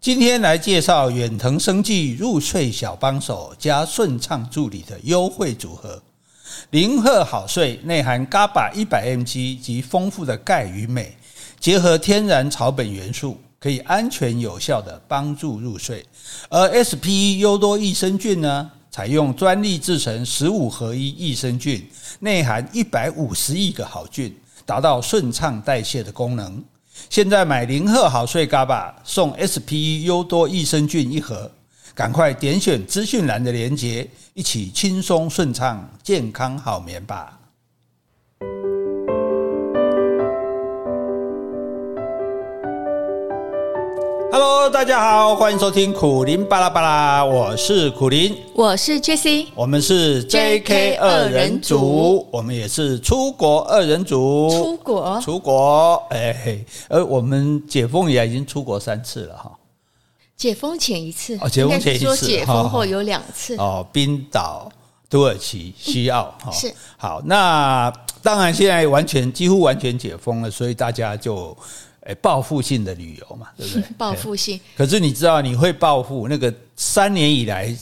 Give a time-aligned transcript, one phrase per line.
[0.00, 6.00] 今天来介绍远藤生技入睡小帮手加顺畅助理的优惠组合。
[6.70, 11.16] 零赫好睡内含 GABA 一百 mg 及丰富的钙与镁，
[11.58, 16.06] 结合天然草本元素，可以安全有效地帮助入睡。
[16.48, 21.84] 而 SPE 优多益生菌呢，采用专利制成十五合一益生菌，
[22.20, 24.32] 内含一百五十亿个好菌，
[24.64, 26.62] 达到顺畅代谢的功能。
[27.10, 31.50] 现在买零赫好睡嘎巴送 SPE 优多益生菌一盒，
[31.94, 37.37] 赶快点选资讯栏的链接，一起轻松顺畅健康好眠吧。
[44.40, 59.50] Hello，大家好，欢迎收听苦林巴拉巴拉，我是苦林，我是 Jessie，我们是 JK 二人组，我们也是出国二人组，出国，出国，哎，而，我们解封也已经出国三次了哈，
[60.36, 64.70] 解封前一次，哦，解封前一次，说解封后有两次，哦，冰岛、
[65.10, 67.92] 土耳其、西澳，哈、嗯，是，好，那
[68.22, 71.56] 当然现在完全几乎完全解封了，所以大家就。
[72.08, 73.82] 哎，报复性的旅游嘛， 对不对？
[73.98, 74.58] 报复性。
[74.76, 77.74] 可是你知道，你会报复那个三年以来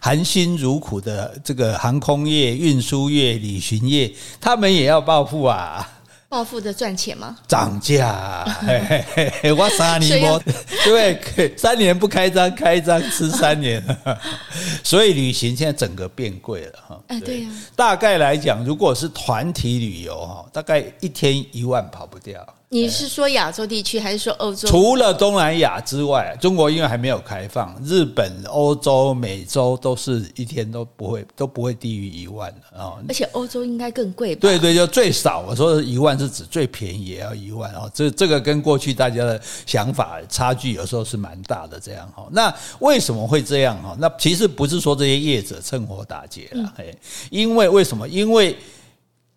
[0.00, 5.86] 含辛茹苦的这个航空业、运输业、旅行业，他们也要报复啊！
[6.30, 7.36] 报复的赚钱吗？
[7.46, 10.50] 涨价， 嘿嘿嘿，我三年不
[10.84, 13.80] 对，三年不开张，开张吃三年，
[14.82, 17.00] 所以旅行现在整个变贵了哈。
[17.08, 17.50] 哎，对呀。
[17.76, 22.44] 大概来讲，如果是团体旅游哈，大概一天一万跑不掉。
[22.70, 24.66] 你是说亚洲地区还是说欧洲？
[24.66, 32.94] 除了东南亚之外，中国因为还没有开放，日本、欧洲、美洲都是一天都不会都不会低于一万的啊。
[33.06, 34.40] 而且欧洲应该更贵吧？
[34.40, 37.88] 对对，就最少我说的一万是指最便宜也要一万啊。
[37.94, 41.78] 这这个跟过去大家的想法差距有时候是蛮大的。
[41.78, 43.96] 这样哈，那为什么会这样哈？
[44.00, 46.86] 那其实不是说这些业者趁火打劫了，哎，
[47.30, 48.08] 因为为什么？
[48.08, 48.56] 因为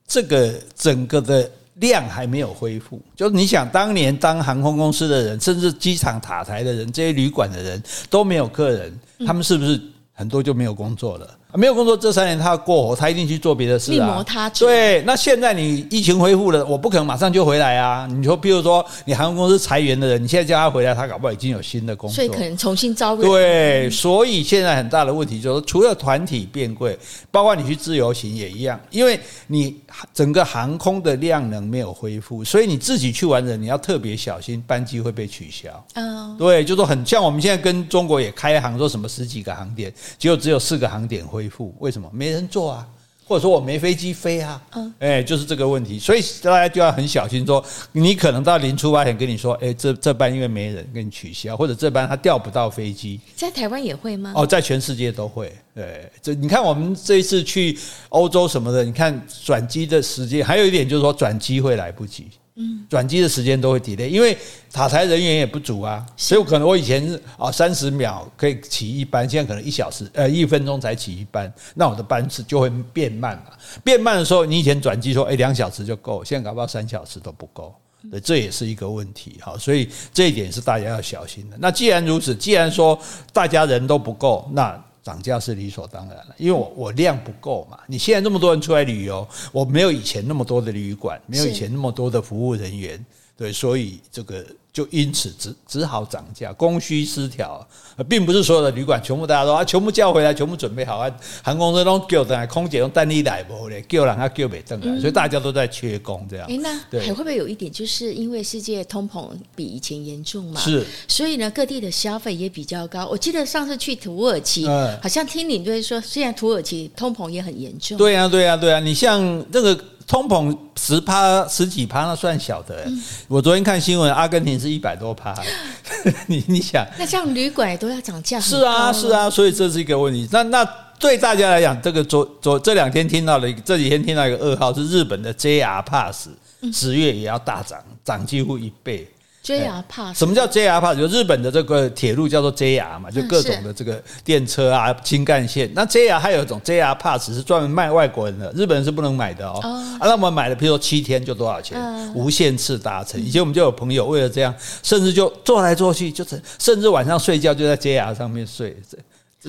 [0.07, 1.47] 这个整个的。
[1.79, 9.79] 量还没有恢复，就是你想当年当航空公司的人，甚至机场塔台的人，这些旅馆的人都没有客人，他们是不是
[10.13, 11.36] 很多就没有工作了？
[11.53, 13.95] 没有工作，这三年他要过活，他一定去做别的事啊。
[13.95, 14.65] 另谋他职。
[14.65, 18.05] 对，那现在你疫情恢复了，我不可能马上就回来啊。
[18.09, 23.25] 你说，比如说你航空公司裁员的人，你现在叫他回来，他搞不好已经有新的工作，所以可能重新招人。
[23.25, 26.97] 对，所以现在很大的问题就是，除了团体变贵，
[27.31, 29.75] 包括你去自由行也一样，因为你
[30.13, 35.69] 整个航空的量能没有恢复，所以你自己去玩的人你要特别小心，班机会被取消。
[35.93, 41.75] 嗯，对，就说很像我们现在跟中国也开航，说什么十几个航点，结果只有四个航点恢复。
[41.79, 42.87] 为什么没人坐啊？
[43.29, 44.63] 或者说我没飞机飞啊？
[44.73, 47.45] 嗯，哎，就是这个问题，所以大家就要很小心。
[47.45, 53.19] 说你可能到临出发前跟你说，哎，这这班因为没人，跟你取消，或者这班他调不到飞机。
[53.35, 54.31] 在台湾也会吗？
[54.33, 55.53] 哦，在全世界都会。
[55.75, 62.27] 对，这你看我们这一次去欧洲什么的，你看转机的时间，还有一点就是说转机会来不及。
[62.59, 64.35] 嗯，转机的时间都会 delay，因为
[64.73, 67.07] 塔台人员也不足啊，所以我可能我以前
[67.37, 73.51] 啊三十秒可以起一班，现在可能一小时呃一分钟才起一班，那我的班次就会变慢嘛。
[73.83, 77.75] 变慢的时候，你以前转机说哎两小时就够，现在搞不好三小时都不够，
[78.09, 79.55] 对，这也是一个问题哈。
[79.59, 81.57] 所以这一点是大家要小心的。
[81.59, 82.99] 那既然如此，既然说
[83.31, 84.83] 大家人都不够，那。
[85.07, 87.79] 涨价是理所当然了，因为我我量不够嘛。
[87.87, 93.05] 你现在那么多人出来旅游，我没有以前那么多的旅馆，没有以前那么多的服务人员，
[93.37, 94.43] 对，所以这个。
[94.73, 97.67] 就因此只只好涨价，供需失调，
[98.07, 101.11] 并不是所有的旅馆全部大家都啊，全部叫回来，全部准备好啊，
[101.41, 106.47] 航空公司都叫等来，空姐用单力来不嘞，叫人他叫没等来，所以大家都在缺工这样。
[106.47, 110.61] 哎，那还会不会有一点，就是因为世界通膨比以前严重嘛？
[110.61, 113.07] 是，所以呢，各地的消费也比较高。
[113.07, 114.67] 我记得上次去土耳其，
[115.01, 117.97] 好像听领队说，虽然土耳其通膨也很严重。
[117.97, 119.83] 对啊，对啊，对啊，你像这个。
[120.07, 122.83] 通膨十趴十几趴，那算小的。
[122.85, 125.35] 嗯、我昨天看新闻，阿根廷是一百多趴。
[126.27, 128.39] 你你想，那这样旅馆都要涨价？
[128.39, 130.25] 是啊，是啊，所以这是一个问题。
[130.31, 130.65] 那那
[130.97, 136.29] 对大家来讲，这个昨昨这两天听到了，这几天听到一个噩耗是日本的 JR Pass，
[136.71, 139.05] 十月也要大涨，涨几乎一倍。
[139.47, 140.97] JR Pass，什么叫 JR Pass？
[140.97, 145.71] 就日本的这个铁路叫做 JR 嘛，就各种的这个电车啊、新干线。
[145.73, 149.61] 那 JR 还有一种 JR Pass 是专门卖外国人的，日本人是不能买的哦。
[149.61, 151.79] 啊，那我们买了，比如说七天就多少钱？
[152.13, 153.21] 无限次搭乘。
[153.21, 154.53] 以前我们就有朋友为了这样，
[154.83, 158.75] 甚至就坐来坐去，就是甚至晚上睡觉就在 JR 上面睡，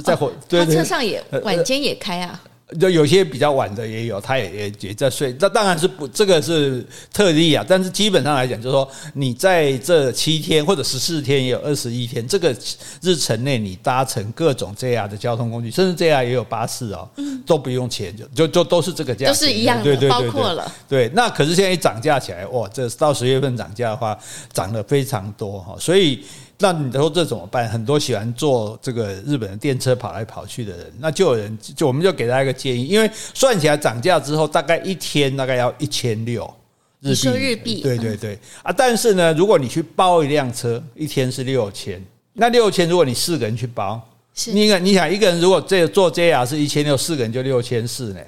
[0.05, 2.41] 在火，对，车上也晚间也开啊。
[2.79, 5.35] 就有些比较晚的也有，他也也也在睡。
[5.41, 7.65] 那当然是不，这个是特例啊。
[7.67, 12.55] 但是基本上来讲，就是说你在这七天或者十四天，也有二十一天，这个
[13.01, 17.09] 日程内你搭乘各种 JR 的交通工具，甚至 JR 也有巴士哦，
[17.47, 20.71] 都不用钱，就就就都是这个价，都是一样的，对对对，包括了。
[20.87, 24.19] 对，那可是现在一涨价起来，哇，这到十月份涨价的话，
[24.53, 26.23] 涨了非常多哈，所以。
[26.61, 27.69] 那你说这怎么办？
[27.69, 36.53] 很多喜欢坐这个日本的电车跑来跑去的人，那就有人就我们就给他一个建议，因为算起来涨价之后，大概一天大概要一千六
[37.01, 37.81] 日币。
[37.81, 38.73] 对对对啊！
[38.77, 44.01] 但是呢，如果你去包一辆车，一天是六千，那六千如果你四个人去包，
[44.47, 48.21] 你看你想一个人如果这坐 JR 是一千六，四个人就六千四呢。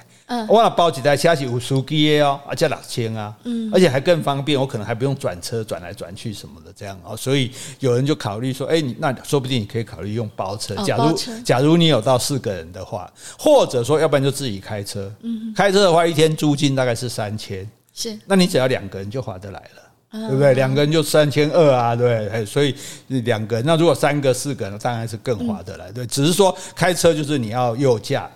[0.49, 3.35] 我那包几台车是有司机哦，而且两千啊，
[3.73, 7.51] 而且还更方便，我可能还不用转车转来转去什么的这样哦，所以
[7.81, 11.13] 有人就考虑说，哎，你那说不定你可以考虑用包车，假如
[11.43, 15.13] 假如你有到四个人的话，或者说要不然就自己开车，
[15.57, 20.55] 开车的话一天租金大概是三千，是，那你只要两个人就划得来了，对不对？
[20.55, 22.47] 两个人就三千二啊，对不对？
[22.47, 22.73] 所以
[23.09, 28.31] 两个人，那如果三个四个人，当然是更划得来，对，只是说开车就是你要右驾。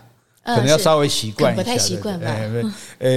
[0.45, 2.31] 可能要稍微习惯一下，不太习惯吧？
[2.99, 3.11] 呃，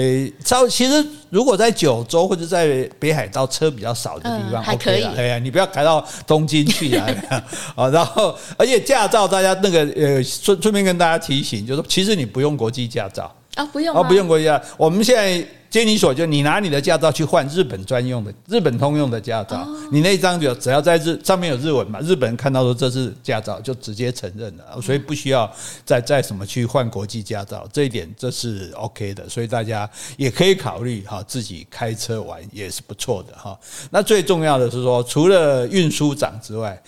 [0.46, 5.04] 稍其实如果在九州或者在北海道车比较少的地方，还可以。
[5.04, 7.06] 哎呀，你不要开到东京去啊！
[7.76, 14.64] 啊，然后而且驾照，大家那个呃，顺顺便跟大家提醒，就是其实你不用国际驾照啊，不用啊，不用国际驾照。
[14.78, 15.46] 我们现在。
[15.70, 25.52] 监理所就你拿你的驾照去换日本专用的、日本通用的驾照，你那张就只要在日上面有日文嘛，日本人看到说这是驾照，就直接承认了，所以不需要
[25.86, 33.58] 再再什么去换国际驾照，这一点这是 OK 的，所以大家也可以考虑哈，自己开车玩也是不错的哈。
[33.92, 36.82] 那最重要的是说，除了运输涨之外，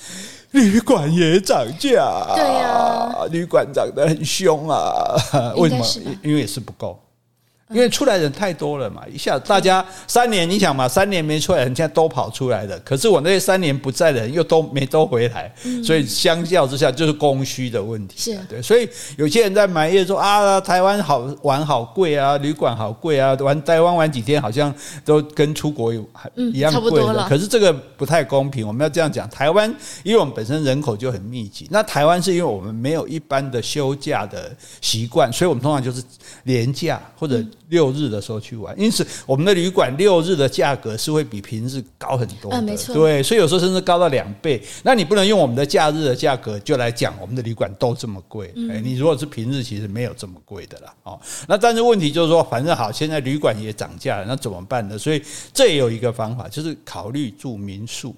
[0.52, 5.16] 旅馆也涨价，对呀，旅馆涨得很凶啊，
[5.58, 5.86] 为什么？
[6.24, 7.00] 因为也是不够。
[7.72, 12.80] 因为出来人太多了嘛，一下大家三年，你想嘛，三年没出来人，现在都跑出来了。
[12.80, 18.16] 可是我那些三年不在的人又都没都回来，所以相较之下就是供需的问题。
[18.18, 24.74] 是对，所以有些人在埋怨说啊，台湾好玩好贵啊，旅馆好贵啊，玩台湾玩几天好像
[25.06, 26.04] 都跟出国有
[26.52, 27.28] 一样贵的。
[27.30, 34.52] 可是这个不太公平，我们要这样讲，台湾因为我们本身人口就很密集，那台湾是因为我们没有一般的休假的
[34.82, 36.04] 习惯，所以我们通常就是
[36.46, 37.46] 连假或者。
[37.70, 42.60] 六日的时候去玩，因此我们的旅馆六日的价格是会比平日高很多的。
[42.60, 42.94] 嗯，没错。
[42.94, 44.62] 对，所以有时候甚至高到两倍。
[44.84, 48.52] 那你不能用我们的假日的价格就来讲我们的旅馆都这么贵。
[48.56, 48.84] 嗯。
[48.84, 50.94] 你如果是平日，其实没有这么贵的啦。
[51.04, 54.98] 哦，那但是问题就是说，反正好，现在旅馆也涨价了，那怎么办呢？
[54.98, 55.22] 所以
[55.54, 58.16] 这也有一个方法，就是考虑住民宿。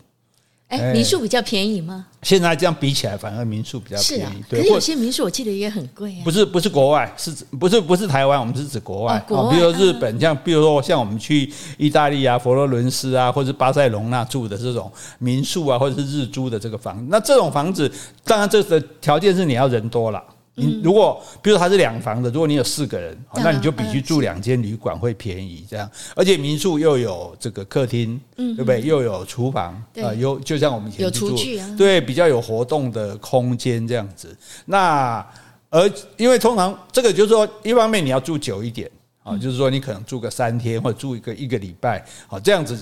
[0.71, 2.05] 哎，民宿比较便宜吗？
[2.21, 4.23] 现在这样比起来，反而民宿比较便宜。
[4.23, 6.23] 是啊，可是有些民宿我记得也很贵啊。
[6.23, 7.29] 不是不是国外，是
[7.59, 8.39] 不是不是台湾？
[8.39, 9.21] 我们是指国外。
[9.27, 14.89] 国外，比如说日本，像比如说像我们去意大利啊、佛罗伦斯啊，或者巴塞隆纳住的这种
[15.19, 17.91] 民宿啊，或者是日租的这个房子，那这种房子，
[18.23, 20.23] 当然这个条件是你要人多了。
[20.55, 25.89] 你如果比如说它是两房的，如果你有四个人，那你就必须住两间旅馆会便宜这样。
[26.15, 28.81] 而且民宿又有这个客厅，对不对？
[28.81, 31.35] 又有厨房啊，有就像我们以前住，
[31.77, 34.35] 对，比较有活动的空间这样子。
[34.65, 35.25] 那
[35.69, 38.91] 而因为通常这个就是说，一方面你要住久一点
[39.23, 42.77] 啊，就是说你可能住个三天或者住一个一个礼拜啊，这样子。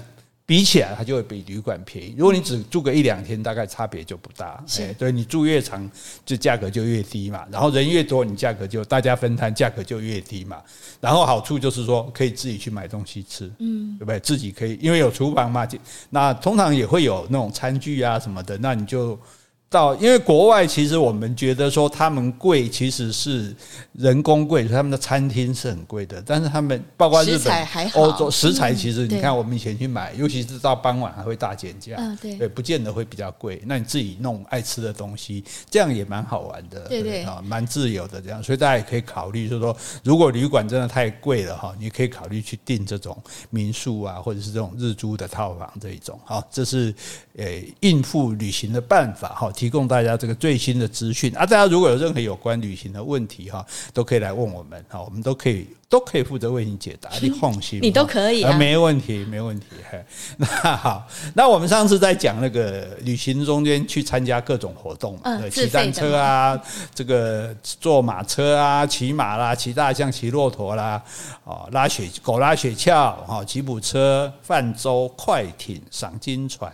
[0.49, 2.15] 比起来，它就会比旅馆便宜。
[2.17, 4.59] 如果你只住个一两天，大概差别就不大。
[4.79, 5.87] 哎，对，你住越长，
[6.25, 7.45] 就价格就越低嘛。
[7.51, 10.57] 然后人越多，你价格就大家分摊，价格就越低嘛。
[10.99, 14.19] 然后好处就是说，可以自己去买东西吃，嗯，对不对？
[14.21, 15.67] 自己可以，因为有厨房嘛。
[16.09, 19.19] 那通常也会有那种餐具啊什么的，那你就。
[19.69, 23.55] 到，因为国外其实我们觉得说他们贵，其实是
[23.93, 26.19] 人工贵，他们的餐厅是很贵的。
[26.25, 33.61] 但是他们包括日本、欧洲食材，其实你看我们以前去买，尤其是到傍晚还会大减价，对，不见得会比较贵。
[33.67, 38.41] 那你自己弄爱吃的东西，这样也蛮好玩的，对对啊，蛮自由的这样。
[38.41, 43.15] 所以大家也可以考虑，就是说如果旅馆真的太贵了哈，你可以考虑去订这种
[43.51, 46.19] 民宿啊，或者是这种日租的套房这一种。
[46.25, 46.91] 好，这是
[47.35, 49.51] 诶应付旅行的办法哈。
[49.59, 51.45] 提供大家这个最新的资讯啊！
[51.45, 57.09] 大家如果有任何有关旅行的问题哈，都可以来问我们哈，我们都可以都可以负责为你解答。
[57.21, 59.65] 你放心，你都可以啊，没问题，没问题。
[60.37, 66.59] 那好，那我们上次在讲那个旅行中间去参加各种活动嘛，骑单车啊，
[66.93, 71.01] 这个坐马车啊，骑马啦，骑大象，骑骆驼啦，
[71.43, 76.71] 哦，拉雪狗拉雪橇，哈，吉普车、泛舟、快艇、赏金船、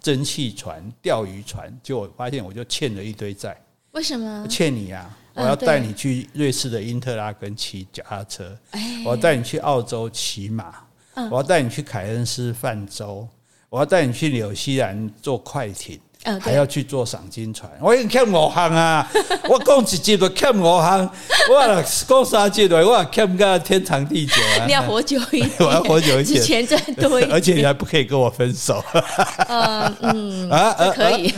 [0.00, 2.38] 蒸汽船、钓鱼船，就发现。
[2.48, 3.60] 我就欠了一堆债，
[3.90, 4.46] 为什么？
[4.48, 5.17] 欠你啊！
[5.38, 8.58] 我要带你去瑞士的因特拉根骑脚踏车，
[9.04, 10.74] 我要带你去澳洲骑马，
[11.30, 13.28] 我要带你去凯恩斯泛舟，
[13.68, 16.00] 我要带你去纽西兰坐快艇。
[16.40, 19.08] 还要去做赏金船，我已经欠五行啊！
[19.48, 21.10] 我讲一集都欠五行，
[21.50, 24.66] 我讲三集的，我欠个天长地久啊！
[24.66, 28.82] 你要活久一点，我要活久一点，钱赚多一点，而且你还不可以跟我分手。
[29.48, 31.32] 嗯嗯 啊，可以。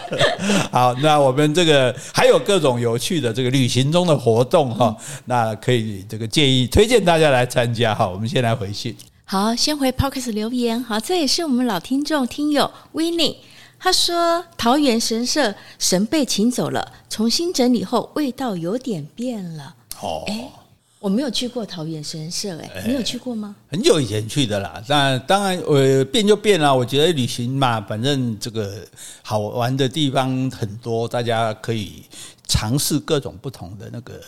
[0.70, 4.94] 好，那我们这个还有各种有趣的这个旅行中的活动哈，
[5.24, 8.08] 那可以这个建议推荐大家来参加哈。
[8.08, 8.94] 我们先来回信，
[9.24, 13.36] 好，先回 Podcast 留言，好，这也是我们老听众听友 Winnie。
[13.82, 20.52] 他说：“桃园神社神被请走了，重新整理后味道有点变了。”哦，哎，
[20.98, 23.56] 我没有去过桃园神社，哎，你有去过吗？
[23.70, 24.82] 很久以前去的啦。
[24.86, 26.76] 但当然，呃，变就变了。
[26.76, 28.86] 我觉得旅行嘛，反正这个
[29.22, 32.04] 好玩的地方很多，大家可以
[32.46, 34.20] 尝试各种不同的那个。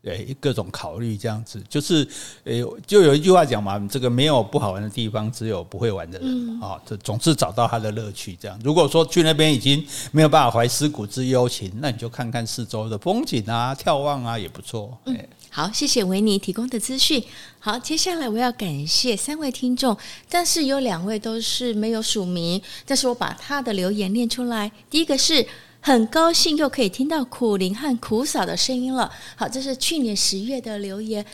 [0.00, 2.06] 对，各种考虑这样子，就是，
[2.44, 6.80] 诶，就有一句话讲嘛，这个没有不好玩的地方，只有不会玩的人啊。
[6.86, 8.38] 这、嗯、总是找到他的乐趣。
[8.40, 14.96] 这样，如果说去那边已经没有办法怀思古之幽情，那你就看看四周的风景啊，眺望啊，也不错。
[15.06, 17.22] 嗯，好，谢谢维尼提供的资讯。
[17.58, 19.94] 好，接下来我要感谢三位听众，
[20.30, 24.70] 但是有两位都是没有署名，但是我把他的留言念出来。
[24.88, 25.44] 第一个是。
[25.80, 29.10] 很高兴又可以听到苦灵和苦嫂的声音了。
[29.36, 31.24] 好，这是去年十月的留言。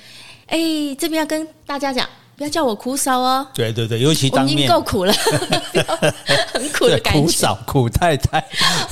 [0.46, 0.58] 哎，
[0.98, 3.46] 这边要跟大家讲，不要叫我苦嫂哦。
[3.54, 5.12] 对对对，尤其当面我已经够苦了，
[6.52, 7.20] 很苦的感觉。
[7.20, 8.38] 苦嫂、苦太太。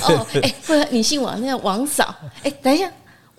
[0.05, 2.15] 哦，哎，不然，你姓王，那叫王嫂。
[2.43, 2.91] 哎，等一下。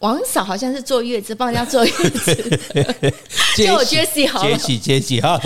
[0.04, 2.60] 王嫂好像是坐月子，帮人家坐月子，
[3.56, 4.58] 叫我 Jessie 好了。
[4.58, 5.40] Jessie Jessie 哈，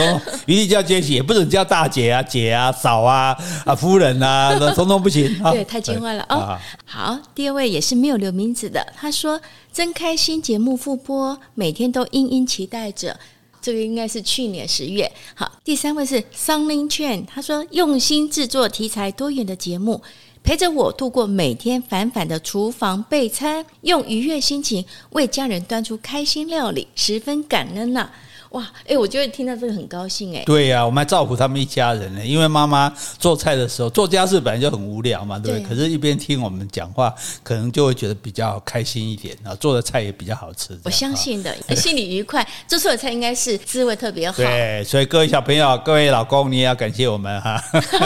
[0.47, 5.31] 一定叫 Jessie，也不准叫大姐啊、姐啊、嫂啊、啊夫人啊， 通通不行。
[5.51, 6.57] 对，太见外了哦。
[6.85, 9.39] 好，第二位也是没有留名字的，他说
[9.71, 13.15] 真开心，节目复播，每天都殷殷期待着。
[13.61, 15.11] 这个应该是去年十月。
[15.35, 20.01] 好，第三位是 Sunny Chen，他说用心制作题材多元的节目。
[20.44, 28.10] 陪着我度过每天烦烦的厨房备餐，用愉悦心情为家人端出开心料理，十分感恩呢、
[28.51, 30.43] 哇，哎、欸，我觉得听到这个很高兴哎。
[30.45, 32.25] 对呀、啊，我们还照顾他们一家人呢。
[32.25, 35.63] 因为妈妈做菜的时候做家事本来就很无聊嘛，对不对？
[35.63, 37.13] 对，可是，一边听我们讲话，
[37.43, 39.53] 可能就会觉得比较开心一点啊。
[39.55, 40.79] 做的菜也比较好吃。
[40.83, 44.37] 我相信的，心里愉快，做出的菜应该是滋味特别好。
[44.37, 47.61] 对，所以各位小朋友，各位老公，你也要感谢我们哈。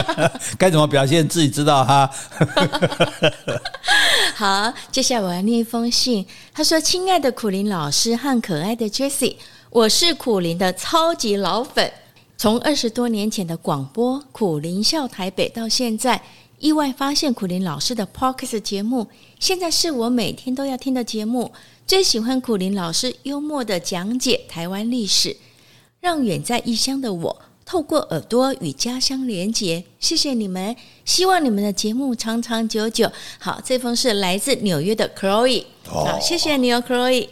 [0.58, 2.10] 该怎么表现自己知道哈。
[4.36, 6.26] 好，接下来我要念一封信。
[6.54, 9.36] 他说：“亲爱的苦林老师和可爱的 Jessie。”
[9.72, 11.94] 我是苦林的超级老粉，
[12.38, 16.22] 从二十多年前的广播《苦林笑台北》到现在，
[16.60, 19.08] 意外发现苦林老师的 Podcast 节目，
[19.40, 21.54] 现在是我每天都要听的节目。
[21.88, 25.38] 最喜欢苦林老师幽默的讲解台湾历史，
[26.02, 29.86] 让远在异乡的我透过耳朵与家乡连结。
[30.02, 30.76] 谢谢你们，
[31.06, 33.10] 希望你们的节目长长久久。
[33.40, 37.30] 好，这封是来自纽约的 Chloe，好，谢谢你哦，Chloe。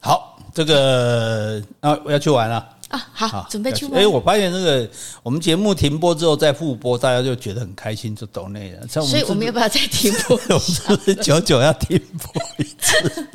[0.00, 0.39] 好。
[0.62, 2.56] 这个啊，我要去玩了
[2.88, 3.08] 啊！
[3.14, 3.98] 好，好准备去玩。
[3.98, 4.86] 哎，我发现这个
[5.22, 8.86] 我们节目停播之后再复播，大家就觉得很开心，就懂内了。
[8.86, 10.38] 所以我们要不要再停播？
[10.50, 13.26] 我们是不是久久要停播一次？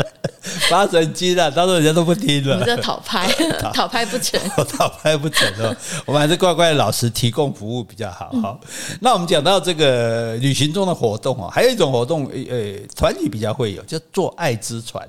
[0.70, 2.54] 发神经了，到时候人家都不听了。
[2.54, 3.28] 我们这讨拍，
[3.74, 4.40] 讨拍不成，
[4.78, 5.76] 讨拍不成哦。
[6.06, 8.32] 我们还是乖乖的老实提供服务比较好。
[8.44, 8.60] 好，
[9.02, 15.08] 那我们讲到这个旅行中的活动哦，还有一种活动，呃，团体比较会有，叫做爱之船。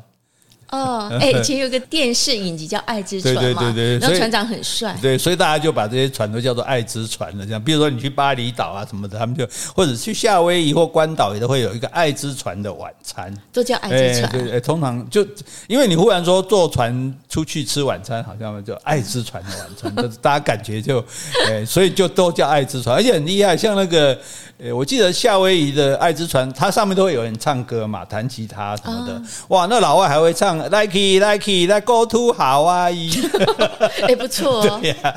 [0.71, 7.45] 哦， 哎，以前有个电视影集叫《爱之船》嘛，对对对对，然后船长很帅，对，所以大家就把这些船都叫做爱之船了。
[7.45, 14.33] 这样，比如说你去巴厘岛啊什么的，他们就或者去夏威夷或关岛也都会有一个爱之船的晚餐，都叫爱之船。
[14.33, 15.27] 对，通常就
[15.69, 21.05] 因为你忽然说坐船出去吃晚餐，好像就爱之船的晚餐，就 大家感觉就，
[21.49, 24.19] 哎，所以就都叫爱之船，而且很厉害，像那个。
[24.59, 29.13] 诶，我记得夏威夷的爱之船，它上面都会有人唱歌嘛，弹吉他什么的。
[29.13, 34.79] 哦、哇，那老外还会唱 Likey Likey Let's go to Hawaii，也 不错哦。
[34.81, 35.13] 对呀、啊，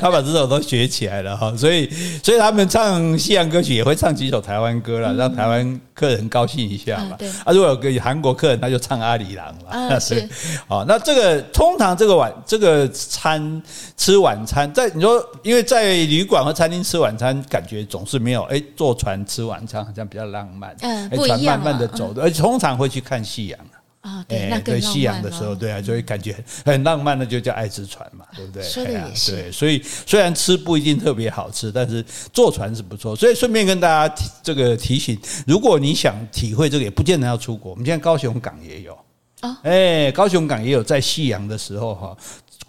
[0.00, 1.88] 他把这首都学起来了哈，所以
[2.24, 7.16] 所以他们唱西洋歌曲也会唱几首台湾歌了，让台湾客人高兴一下嘛。
[7.44, 9.70] 啊，如果有个韩国客人，他就唱阿里郎了。
[9.70, 10.28] 啊， 是。
[10.66, 13.62] 好，那这个通常这个晚这个餐
[13.96, 18.60] 吃晚餐，在你说，因为在旅馆和餐厅吃晚餐，感觉总是没有诶。
[18.82, 23.60] 坐船吃晚餐好像比较浪漫，嗯，船慢慢的走的，而且通常会去看夕阳
[24.00, 26.34] 啊，对，对，夕阳的时候，对啊，就会感觉
[26.64, 28.60] 很浪漫的，就叫爱之船嘛，对不对？
[28.64, 29.30] 说的也是。
[29.36, 33.14] 对，所以虽然吃不一定特别好吃，但是坐船是不错。
[33.14, 37.70] 所以顺便跟大家提这个提醒，如果你想体会这个，也不见得要出国。
[37.70, 38.98] 我们现在高雄港也有
[39.42, 42.16] 啊，哎，高雄港也有在夕阳的时候哈。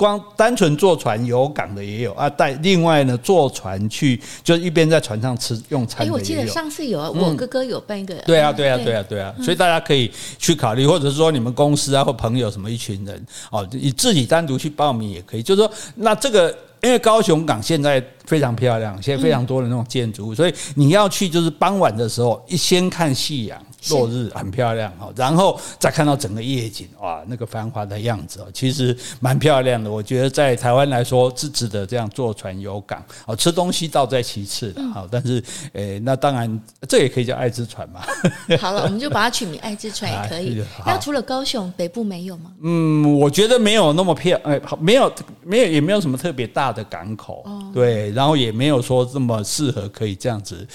[0.04, 6.18] 光单纯坐船游港的也有啊，带另外呢坐船去，就一边在船上吃用餐的也有。
[6.18, 8.14] 哎，我记得上次有啊，我哥哥有办一个。
[8.26, 15.42] 对啊，对啊，对啊，对啊，所以大家可以去考虑，或者是说你们公司啊或朋友什么一群人哦，你自己单独去报名也可以。
[15.42, 23.58] 就是说，那这个因为高雄港现在非常漂亮，现在非常多的那种建筑物，所以你要去就是傍晚的时候，一先看夕阳。
[23.90, 29.92] 落日很漂亮哈，然后再看到整个夜景，哇，那个繁华的样子哦，其实蛮漂亮的。
[29.92, 35.08] 我觉得在台湾来说是值得这样坐船游港哦，吃东西倒在其次的哈。
[35.12, 38.02] 但是，诶，那当然这也可以叫爱之船嘛。
[38.60, 40.64] 好了，我们就把它取名爱之船也 可以。
[40.86, 42.52] 那除了高雄，北部没有吗？
[42.62, 45.12] 嗯，我觉得没有那么漂，哎，没有，
[45.44, 50.66] 没有，也没有什么特别大的港口，对，然后也没有说这么适合可以这样子。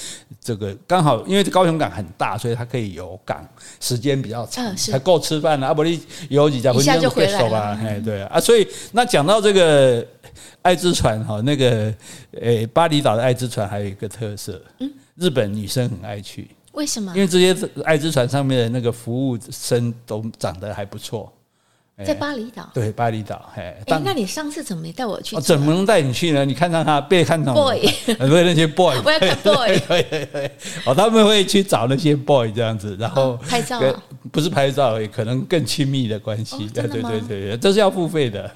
[0.40, 3.48] 这个刚好，因为高雄港很大，所以它可以游港，
[3.80, 5.66] 时间比较长，啊、才够吃饭的。
[5.66, 7.78] 阿伯利游几家，回家就回来了。
[7.82, 10.04] 哎，对啊，所以那讲到这个
[10.62, 11.94] 爱之船哈，那个
[12.32, 17.14] 诶，巴厘岛的爱之船还有一个特色，嗯，日本女生很爱去，为什么？
[17.14, 21.32] 因为这些爱之船上面的那个服务生都长得还不错。
[22.06, 25.36] 在巴厘岛，对巴厘岛，哎，那你上次怎么没带我去？
[25.40, 26.44] 怎么能带你去呢？
[26.44, 27.80] 你看到他被看到 boy，
[28.16, 30.50] 不是那些 boy， 我要看 boy，对对对，
[30.86, 33.82] 哦，他们会去找那些 boy 这样子，然后拍照，
[34.30, 38.48] 不是拍照可能更亲密的关系，对对对对，这是要付费的。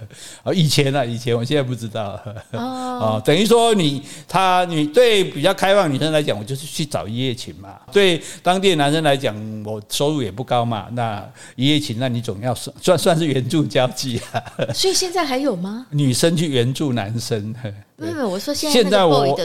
[0.45, 2.21] 哦，以前啊，以前，我现在不知道。
[2.53, 7.71] 哦，等于说你他你对比较开放女生来讲，我就是去找一夜情嘛。
[7.91, 9.35] 对当地的男生来讲，
[9.65, 13.32] 我收入也不高嘛，那一夜情，那你总要算算算是。
[13.33, 14.43] 援助交际啊，
[14.75, 15.87] 所以现在还有吗？
[15.91, 17.55] 女生去援助男生？
[17.97, 19.37] 没有，我说现在我我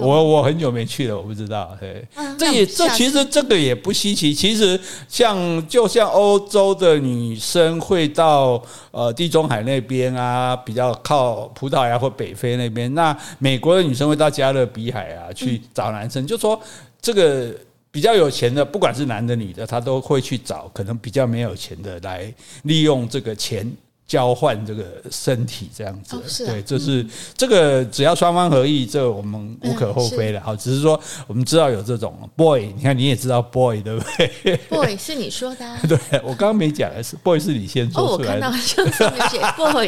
[0.00, 1.76] 我我很久没去了，我不知道。
[1.78, 2.04] 对，
[2.36, 4.34] 这也这其实这个也不稀奇。
[4.34, 4.78] 其实
[5.08, 12.92] 像就像欧洲的女生会到呃地中海那边啊，比较靠葡萄牙或北非那边。
[12.94, 16.60] 那美国的女生会到加勒比海啊去找男生，就说
[17.00, 17.54] 这个。
[17.90, 23.68] 比较有钱的，不管是男的女的，他都会去找可能比较没有钱的来利用这个钱
[24.06, 26.16] 交换这个身体，这样子。
[26.16, 30.40] 哦是啊、对，这是、嗯、这个只要双方合意，这我们无可厚非了。
[30.40, 35.78] 好、嗯，只是说我们知道有这种 boy，你看你也知道 boy 对不对？boy 是你说的、啊。
[35.88, 38.46] 对，我刚刚没讲，是 boy 是你先说出来的。
[38.46, 39.86] 哦，我看到就上面写 boy，boy。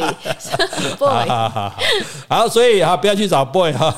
[1.27, 1.79] 好好好，
[2.29, 3.91] 好，所以哈不要去找 boy 哈。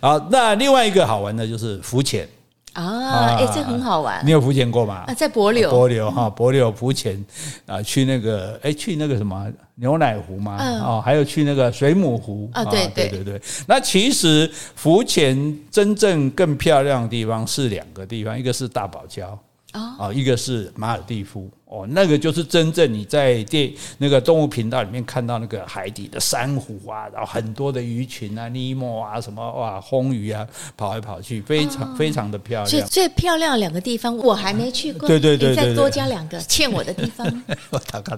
[0.00, 2.28] 好，那另外一个好玩的就是浮潜。
[2.74, 4.24] 啊，哎，这很好玩。
[4.24, 5.04] 你有浮潜过吗？
[5.06, 7.24] 啊，在帛琉，帛琉哈，帛琉浮潜
[7.66, 13.40] 啊，去那个哎，去那个什么牛奶湖嘛，哦，还有去那个水母湖啊，对对对对。
[13.66, 19.26] 那其实浮潜真正更漂亮的地方是两个地方，一个是大堡礁
[19.72, 21.50] 啊，一个是马尔蒂夫。
[21.74, 32.66] 哦，那个就是真正你在电那个动物频道里面看到那个海底的珊瑚啊，然后很多的鱼群啊，尼莫啊什么哇，红鱼啊，跑来跑去，非常、哦、非常的漂亮。
[32.68, 37.26] 所以最漂亮的两个地方我还没去过，对对对，再多加两个欠我的地方。
[37.70, 38.16] 我大概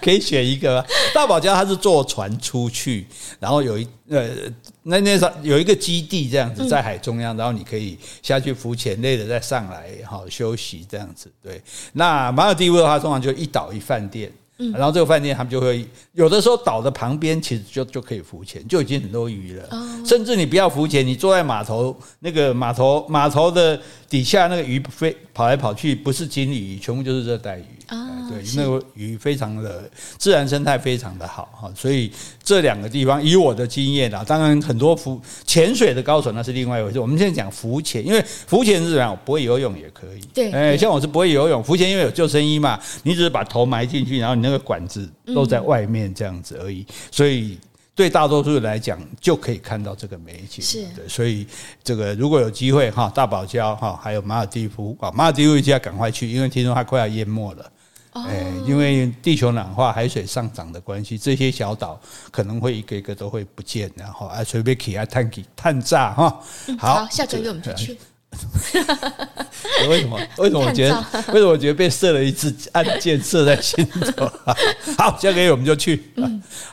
[0.00, 0.82] 可以选一个。
[1.12, 3.06] 大堡礁它是坐船出去，
[3.38, 4.28] 然后有一呃
[4.84, 11.30] 那那上有一个基地这样子在海中央，然后你可以下去浮潜，累了再上来好休息这样子。
[11.42, 11.60] 对，
[11.92, 14.30] 那马尔地位的话，通常就一岛一饭店，
[14.72, 19.68] 然后这个饭店他们就会有的时候岛的旁边其实就就可以浮潜，就已经很多鱼了。
[20.06, 27.64] 甚至你不要浮潜，你坐在码头那个码头码头的底下，那个鱼飞跑来跑去，不是金鲤鱼，全部就是热带鱼。
[27.92, 32.10] 啊，对，那个鱼非常的自然生态非常的好哈，所以
[32.42, 36.98] 这两个地方以我的经验啊，当然很多浮潜水的高手那是另外一回事。
[36.98, 40.20] 我们现在讲浮潜，因为浮潜是怎样，不会游泳也可以。
[40.32, 47.58] 对，哎，像我是不会游泳，浮潜因为有救生衣嘛，你只是把头埋进去，然后你那个管子露在外面这样子而已，所以。
[47.94, 50.64] 对大多数人来讲，就可以看到这个美景。
[50.64, 51.46] 是，对，所以
[51.84, 57.70] 这个如果有机会哈，大堡礁哈，还有马尔地夫啊，马尔地夫一定要赶快去，因为听说它快要淹没了。
[58.12, 58.24] 哦。
[58.66, 66.40] 因为地球暖化、海水上涨的关系，这些小岛可能会一个一个都会不见，然后啊，随便起啊，探起探炸哈。
[66.78, 67.98] 好，下个月我们就去。
[69.90, 70.18] 为什么？
[70.38, 70.96] 为什么我觉得？
[71.34, 74.26] 为什么我觉得被射了一次暗箭射在心头？
[74.96, 76.02] 好，下个月我们就去。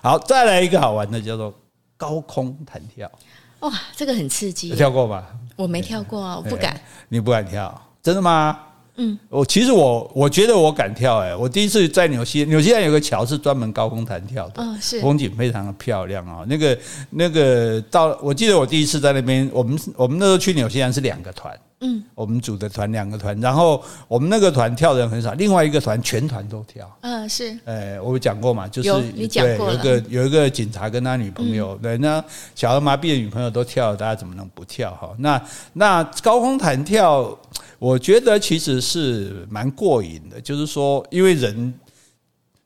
[0.02, 1.54] 好，再来一个好玩的，叫做
[1.98, 3.12] 高空弹跳。
[3.60, 4.70] 哇，这个很刺激。
[4.74, 5.28] 跳过吧？
[5.58, 6.80] 我没跳过啊，我不敢。
[7.10, 7.90] 你不敢跳？
[8.02, 8.58] 真的吗？
[9.00, 16.46] 嗯，我其实我我觉得我敢跳哎、欸，我第一次在纽西纽西兰有个桥是专门高空弹跳的，嗯，是风景非常的漂亮啊、喔。
[16.46, 16.78] 那个
[17.10, 32.24] 那个到我记得我第一次在那边，我们我们那时候去纽西兰是两个团，嗯，我们组的团两个团，然后我们那个团跳的人很少，另外一个团全团都跳，嗯，是，哎，我有讲过嘛，就是有你讲过了，有一个有一个警察跟他女朋友，嗯、对，那
[32.56, 35.14] 小儿麻痹的女朋友都跳了，大家怎么能不跳哈？
[35.18, 35.42] 那
[35.74, 37.38] 那高空弹跳。
[37.78, 41.74] 我觉得其实是蛮过瘾的，就是说，因为人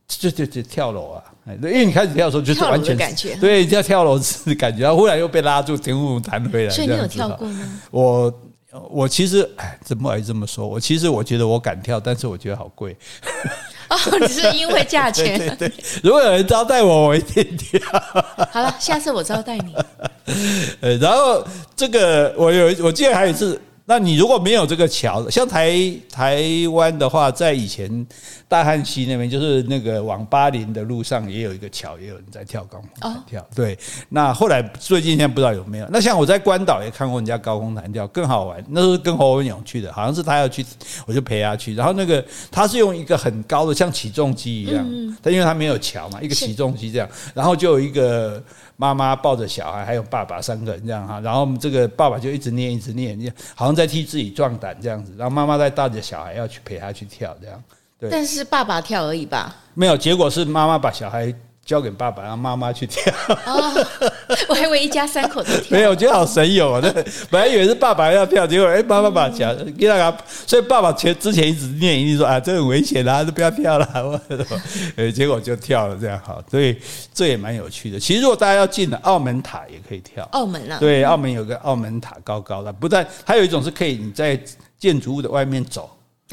[0.07, 6.69] 就就就跳楼啊，因为你开始跳的时候就是完全感觉，对，要跳楼是感觉，然后忽然又被拉住，停不弹回来。
[6.71, 7.81] 所以你有跳过吗？
[7.91, 8.33] 我
[8.89, 10.67] 我其实哎，怎么还这么说？
[10.67, 12.95] 我其实我觉得我敢跳，但是我觉得好贵。
[13.89, 15.37] 哦，你是因为价钱？
[15.37, 17.79] 对，对，对，如果有人招待我，我一定跳。
[18.51, 19.75] 好了，下次我招待你。
[20.81, 23.59] 呃，然后这个我有，我记得还有一次。
[23.85, 25.77] 那你如果没有这个桥，像台
[26.09, 26.41] 台
[26.71, 28.07] 湾的话，在以前
[28.47, 33.41] 大汉溪那边，就是那个往巴林的路上，也有一个桥，也有人在跳高空弹跳。
[33.41, 33.49] Oh.
[33.53, 35.87] 对，那后来最近现在不知道有没有。
[35.91, 38.63] 那像我在关岛也看过人家高空弹跳，更好玩。
[38.69, 40.65] 那时候跟侯文勇去的，好像是他要去，
[41.05, 41.75] 我就陪他去。
[41.75, 44.85] 然后那个他是用一个很高的，像起重机一样，
[45.21, 48.41] 但因为他没有桥嘛，一个起重机这样，然后就有一个。
[48.83, 53.17] 妈妈抱着小孩，还有爸爸三个人这样哈，然后这个爸爸就一直念，一直念，
[53.55, 55.13] 好像在替自己壮胆这样子。
[55.17, 57.63] 然后妈妈在带着小孩要去陪他去跳这样。
[57.97, 59.55] 对，但是爸爸跳而已吧？
[59.73, 61.33] 没有，结果是妈妈把小孩。
[61.65, 63.13] 交给爸爸，让妈妈去跳。
[63.47, 63.85] 哦，
[64.49, 65.77] 我还以为一家三口都跳。
[65.77, 66.81] 没有，我觉得好神勇啊！
[66.83, 66.91] 那
[67.31, 70.13] 本来以为是爸爸要跳，结果哎，妈妈把脚给他，
[70.45, 74.21] 所以爸爸前之前一直念，一直说啊，这很危险啊，都不要跳了。
[74.97, 76.77] 呃，结果就跳了，这样好，所以
[77.13, 77.97] 这也蛮有趣的。
[77.97, 80.27] 其实如果大家要进了澳门塔，也可以跳。
[80.33, 80.77] 澳门啊？
[80.79, 82.73] 对，澳门有个澳门塔，高高的。
[82.73, 84.37] 不但还有一种是可以你在
[84.77, 85.89] 建筑物的外面走。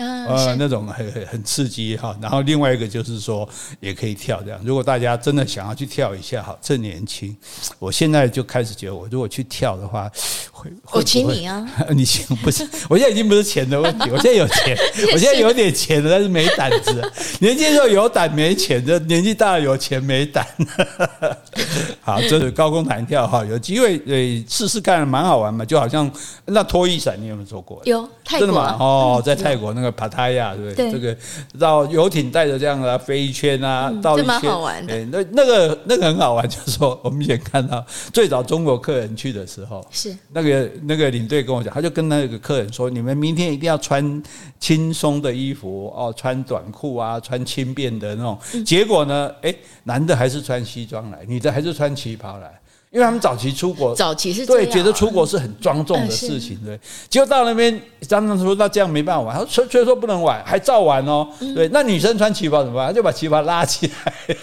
[0.07, 3.49] 呃，那种很很很刺激哈，然后另外一个就是说
[3.81, 4.61] 也可以跳这样。
[4.65, 7.37] 如果大家真的想要去跳一下，哈，趁年轻，
[7.79, 10.11] 我现在就开始觉得，我如果去跳的话，
[10.51, 12.67] 会，会我请你啊， 你请不是？
[12.89, 14.77] 我现在已经不是钱的问题，我现在有钱，
[15.13, 17.13] 我现在有点钱了，但是没胆子。
[17.41, 20.47] 年轻时候有胆没钱，这年纪大了有钱没胆。
[22.01, 26.11] 好，这是高空弹跳哈，有机会呃试试看，蛮好玩嘛，就好像
[26.47, 27.81] 那拖衣伞，你有没有做过？
[27.85, 28.77] 有，泰国，真的吗？
[28.81, 29.90] 哦，在泰国那个。
[29.93, 30.91] 帕塔亚对不对？
[30.91, 31.17] 这个
[31.59, 35.05] 绕游艇带着这样的飞一圈啊，绕一圈，蛮好玩的。
[35.07, 44.23] 那那个那个很好玩， 就是说我们以前看到最早中国客人去的时候，是那个那个领队跟我讲，他就跟那个客人说：“你们明天一定要穿
[44.59, 52.60] 轻松的衣服哦，穿短裤啊，穿轻便的那种。”结果呢，哎，男的还是穿西装来，女的还是穿旗袍来。
[52.91, 56.77] 因为他们早期出国，早期是对觉得出国是很庄重的事情，对。
[57.09, 61.25] 结果到那边，张张说那这样没办法玩，他说虽然说不能玩，还照玩哦。
[61.55, 62.93] 对，那女生穿旗袍怎么办？
[62.93, 63.89] 就把旗袍拉起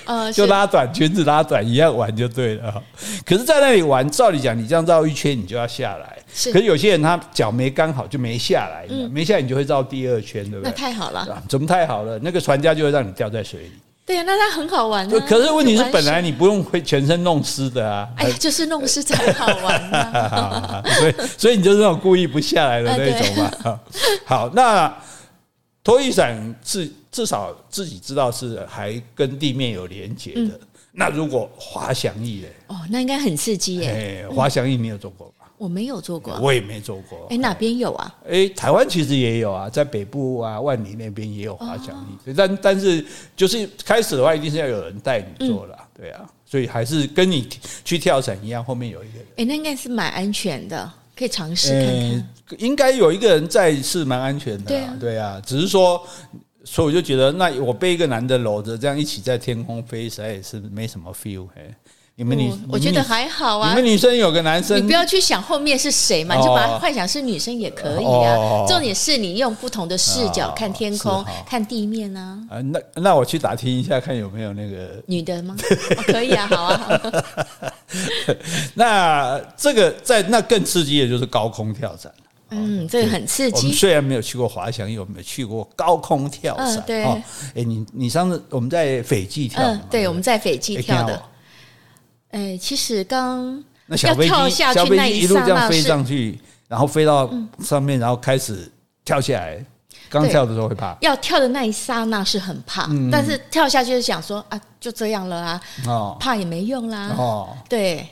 [0.06, 2.82] 来，就拉短裙子拉短一样玩就对了。
[3.26, 6.18] 可是，在那里玩，照理讲，你这样绕一圈，你就要下来。
[6.34, 6.54] 是。
[6.54, 10.72] 可是有些人他脚没刚好就没下来，没下来你就会绕第二圈，对不对？
[10.72, 11.44] 那太好了。
[11.50, 12.18] 怎么太好了？
[12.20, 13.72] 那个船家就会让你掉在水里。
[14.08, 15.26] 对呀，那它很好玩啊。
[15.28, 18.08] 可是问题是，本来你不用会全身弄湿的啊。
[18.16, 20.82] 哎呀，就是弄湿才好玩啊。
[20.98, 23.80] 所以，所以你就是那种故意不下来的那种嘛。
[24.26, 24.98] 好，那
[25.84, 30.58] 拖衣伞至至少自己知道是还跟地面有连接的。
[30.94, 32.54] 那如果滑翔翼嘞？
[32.68, 34.26] 哦，那应该很刺激耶。
[34.26, 35.34] 哎，滑翔翼你有做过？
[35.58, 37.28] 我没有做过，我也没做过。
[37.30, 38.16] 哎，哪边有啊？
[38.30, 42.34] 哎，台湾其实也有啊，在北部啊，万里那边也有滑翔翼。
[42.34, 43.04] 但但是
[43.36, 46.30] 就是开始的话，一定是要有人带你做了，对啊。
[46.46, 47.50] 所以还是跟你
[47.84, 49.28] 去跳伞一样，后面有一个人。
[49.38, 52.60] 哎，那应该是蛮安全的，可以尝试看看。
[52.60, 55.42] 应该有一个人在是蛮安全的，对啊，对啊。
[55.46, 56.02] 只是说，
[56.64, 61.48] 所以我就觉得，那我被一个男的搂着，这样一起在天空飞，实在也是没什么 feel。
[62.20, 63.70] 你们女，我觉得还好啊。
[63.70, 68.66] 你们女生有个男生，你不要去想后面是谁嘛，你就把它幻想是女生也可以啊。
[68.68, 72.40] 重点是你用不同的视角看天空，看地面啊。
[72.50, 75.56] 啊，那那我去打听一下，看有没有那个女的吗？
[76.08, 77.02] 可以啊，好啊。
[78.74, 82.12] 那这个在那更刺激的就是高空跳伞。
[82.50, 83.58] 嗯，这个很刺激。
[83.58, 86.84] 我们虽然没有去过滑翔翼，我们去过高空跳伞。
[86.88, 87.04] 对。
[87.04, 87.22] 哎，
[87.54, 89.62] 你你上次我们在斐济跳。
[89.62, 91.22] 嗯，对，我们在斐济跳的。
[92.38, 97.28] 哎，其实刚要跳下去那一刹那，飞上去，然后飞到
[97.64, 98.72] 上面，然后开始
[99.04, 99.66] 跳下来。
[100.10, 106.16] 刚跳的时候会怕，要跳的那一刹那是很怕，但是跳下去就想说啊，就这样了啊，哦。
[106.18, 107.14] 怕也没用啦。
[107.18, 108.08] 哦，对，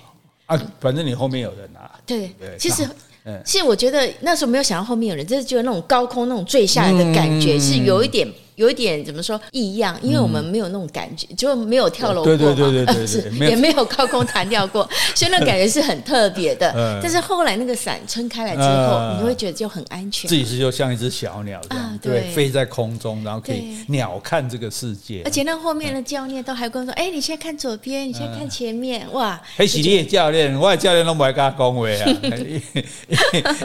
[0.46, 1.90] 啊，反正你后面有人啊。
[2.06, 2.86] 对，其实
[3.24, 8.28] 嗯，其实我觉得那时候没有想到后面有人，就是觉得那种高空那种坠下来的感觉是有一点。
[8.56, 16.72] 有一点怎么说异样，因为我们没有那种感觉，就没有跳楼过嘛，对对对对 对，是也没有高空弹跳过， 所以那感觉是很特别的。
[17.02, 25.22] 但是后来那个伞撑开来之后，你就会觉得就很安全，自己是就像一只小鸟这样，对，飞在空中，然后可以鸟看这个世界。
[25.26, 32.06] 而且那后面的教练都还跟我说：“哎，你现在看左边，你现在看前面，哇！”还是你的教练，我的教练都不爱跟他讲话啊，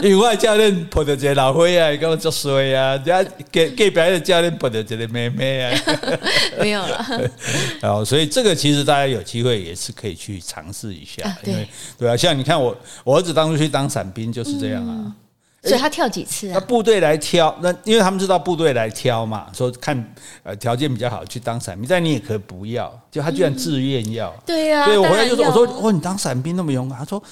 [0.03, 3.23] 因为我的教练碰到一个老灰啊，跟我作衰啊，人家
[3.53, 4.91] 隔隔壁的教练碰到。
[4.91, 5.81] 这个妹妹啊，
[6.59, 7.07] 没有了。
[7.83, 15.15] 哦，所以这个其实大家有机会也是可以去尝试一下，因为对啊，像你看我，我儿子当初去当伞兵就是这样啊。
[15.63, 16.53] 所以他跳几次啊？
[16.55, 24.35] 那部队来挑，那因为他们知道部队来挑嘛，说看呃条件比较好去当伞兵，但你也可以不要，就他居然自愿要。
[24.47, 27.23] 对呀，对我回来就说，我说哦，你当伞兵那么勇敢，他说。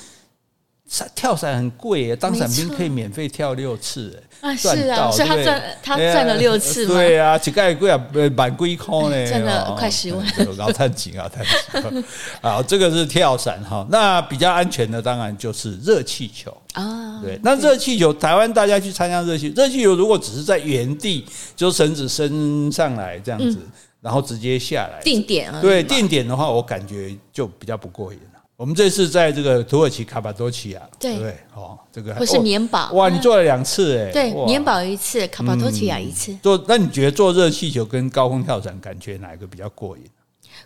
[1.14, 8.00] 跳伞很贵耶，当伞兵可以免费跳六次，啊，是啊，所以他赚他赚了六次嘛，对啊，几盖贵啊，
[8.34, 12.04] 满龟空呢， 赚了快十万，然后叹气啊， 叹气，
[12.40, 16.56] 好，这个是跳伞哈，那比较安全的当然就是热气球。
[16.72, 21.24] 啊，对，那热气球台湾大家去参加热气，热气球如果只是在原地，
[21.54, 23.58] 就绳子升上来这样子，
[24.00, 28.18] 然后直接下来定点啊，对，定点的话，我感觉就比较不过瘾。
[28.58, 31.36] 我们这次在这个土耳其卡巴多奇亚，对不对？
[31.54, 36.36] 哦，这个不是棉堡哇，你做了两次哎，对，棉堡一次，卡巴多奇亚一次。
[36.42, 40.02] 做，那你觉得做热气球跟高空跳伞，感觉哪一个比较过瘾？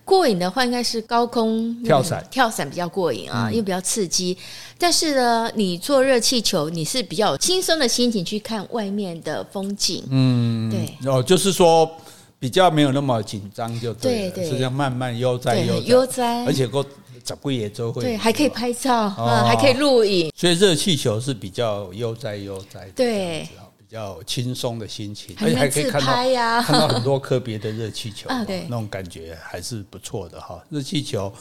[0.06, 4.38] 过瘾的话，应该是高空跳伞，跳伞比较过瘾啊，因为比较刺激。
[4.78, 10.02] 但是呢，你做热气球，你是比较轻松的心情去看外面的风景。
[10.08, 11.12] 嗯，对。
[11.12, 11.86] 哦，就是说
[12.38, 16.82] 比较没有那么紧张，就对，对，是这样慢慢悠哉悠悠哉，而且够。
[17.24, 26.06] 怎么也周会对，还可以拍照，嗯，还可以录影，所以热气球是比较悠哉悠哉，对，比较轻松的心情，而且还可以看到
[26.62, 30.62] 看到很多特别的热气球，对，那种感觉还是不错的哈。
[30.70, 31.32] 热气球，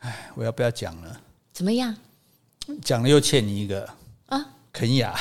[0.00, 1.20] 哎，我要不要讲了？
[1.52, 1.94] 怎么样？
[2.82, 3.88] 讲了又欠你一个
[4.26, 5.14] 啊，肯亚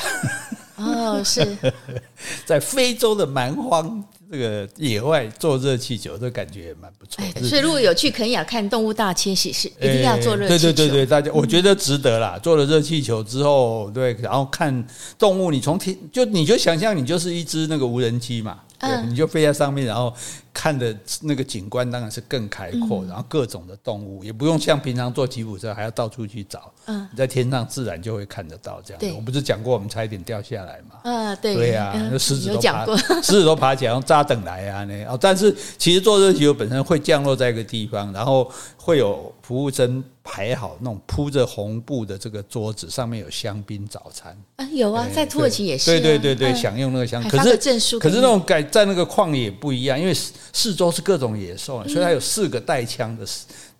[0.77, 1.57] 哦，是
[2.45, 4.03] 在非洲的蛮荒。
[4.31, 7.23] 这个野外做热气球，这感觉也蛮不错。
[7.23, 10.71] 哎，所以如果有去肯亚看动物大迁徙，是一定要做热气球。
[10.71, 12.39] 对对对对，大家我觉得值得啦。
[12.41, 14.85] 做了热气球之后，对，然后看
[15.19, 20.13] 动物，你从天就你就想象你就是一只那个无人机嘛，对，你就飞在上面，然后。
[20.55, 29.15] 看的那个景观当然是更开阔，然后各种的动物也不用像平常坐吉普车还要到处去找，嗯，在天上自然就会看得到这样。
[29.17, 31.11] 我不是讲过我们差一点掉下来嘛？
[31.11, 32.85] 啊，对，对呀，那狮子都爬，
[33.21, 40.01] 狮子都爬起来，然后扎等来啊那哦，但是其实坐热气球本身会降落在一个地方，然后会有服务生。
[40.27, 47.21] 排好那种铺着红布的这个桌子，上面有香槟早餐啊，有啊，在土耳其也是，对对对对，享用那个香。
[47.29, 47.55] 可是
[47.99, 50.11] 可是那种改在那个旷野不一样，因为
[50.53, 53.25] 四周是各种野兽，所以它有四个带枪的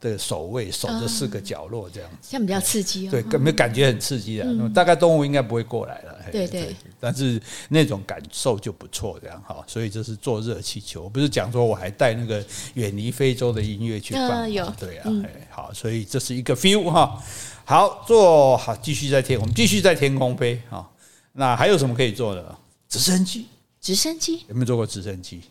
[0.02, 3.12] 的守卫守着四个角落这样子，这样比较刺激哦。
[3.12, 6.16] 对，感没感觉很刺激的，大概动物应该不会过来了。
[6.32, 9.64] 对对，但是那种感受就不错，这样哈。
[9.68, 15.12] 所以这是坐热气球，不是讲说我还带那个远离非洲的音乐去放，有对啊，
[15.50, 17.22] 好，所以这是一个 feel 哈。
[17.64, 20.88] 好，做好继续在天，我们继续在天空飞哈。
[21.34, 22.56] 那还有什么可以做的？
[22.88, 23.48] 直升机，
[23.82, 25.42] 直升机有没有做过直升机？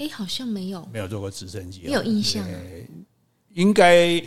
[0.00, 2.42] 哎，好像没有，没有坐过直升机，没有印象。
[3.52, 4.18] 应该，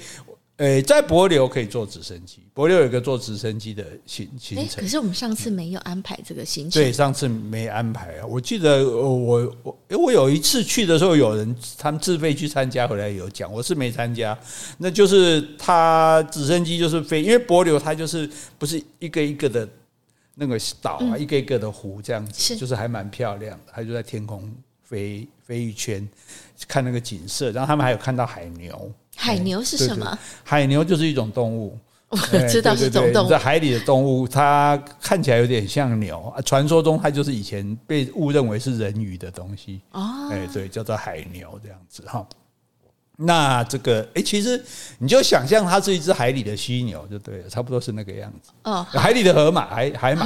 [0.58, 2.44] 诶，在帛琉可以坐直升机。
[2.54, 4.84] 帛琉有一个坐直升机的行行程。
[4.84, 6.80] 可是我们上次没有安排这个行程。
[6.80, 8.26] 对，上次没安排啊。
[8.28, 14.38] 我记得我我，因为我有一次去的时候，有人他们自费去参加，回来有讲，我是没参加。
[14.78, 19.68] 那就是他直升机就是飞，因为帛琉它就是不是一个一个的
[20.36, 23.74] 那个岛啊，一个一个的湖这样子，就是还蛮漂亮的。
[23.74, 26.08] 它就在天空飞飞一圈，
[26.68, 28.92] 看那个景色，然后他们还有看到海牛。
[29.16, 30.06] 海牛是什么？
[30.06, 31.78] 对对，海牛就是一种动物，
[32.10, 32.18] 我
[32.50, 36.34] 知道是种动物，在海里的动物，它看起来有点像牛。
[36.46, 42.28] 传说中它就是以前被误认为是人鱼的东西哦，哎，对，叫做海牛这样子哈。
[43.18, 44.64] 那这个哎，其实
[44.98, 48.86] 你就想象它是一只海里的犀牛就对了，差不多是那个样子哦。
[48.90, 50.24] 海里的河马，海海马，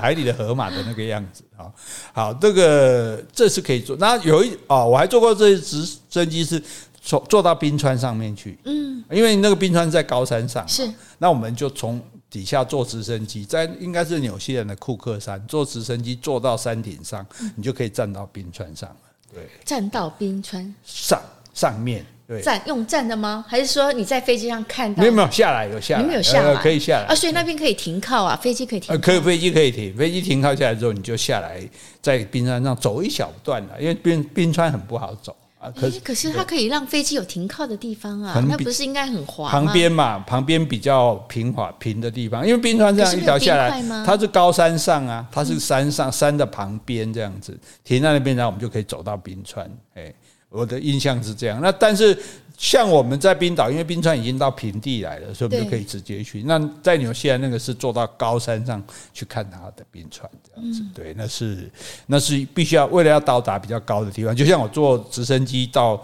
[0.00, 1.70] 海里的河马的那个样子啊。
[2.12, 3.96] 好，这个这是可以做。
[3.96, 6.62] 那有一哦，我还做过这直升机是。
[7.02, 11.98] 坐坐到冰川上面去，嗯，因为那个冰川在高山上，是，那我们就从
[12.28, 17.26] 底下坐直升机，在应该是纽西兰的库克山坐直升机坐到山顶上，
[17.56, 18.96] 你就可以站到冰川上了，
[19.32, 21.18] 对，站到冰川上
[21.54, 23.44] 上面，对，站用站的吗？
[23.48, 25.00] 还是说你在飞机上看到？
[25.00, 27.14] 没有没有下来有下来，你没有下来、呃、可以下来啊？
[27.14, 28.94] 所以那边可以停靠啊，飞机可以停。
[28.94, 31.60] 呃，可以飞机可以停，飞机停靠下来之后，你就下来
[32.00, 35.70] 在冰川上走一小段了，因为冰冰川很不好走啊。
[35.74, 39.50] 可是、欸、可是它可以让飞机有停靠的地方啊，那不是应该很滑？
[39.50, 50.14] 旁边嘛，旁边比较平滑平的地方，因为冰川这样一条下来，它是高山上啊，它是山上、嗯、山的旁边这样子停在那边，然后我们就可以走到冰川，哎。
[50.50, 52.18] 我的印象是这样，那但是
[52.58, 56.42] 像我们在冰岛，因为冰川已经到平地来了，所以我们就可以直接去。
[56.42, 58.82] 那在纽西兰那个是坐到高山上
[59.14, 61.70] 去看它的冰川这样子，对，那是
[62.06, 66.02] 那是必须要为了要到达比较高的地方，就像我坐直升机到。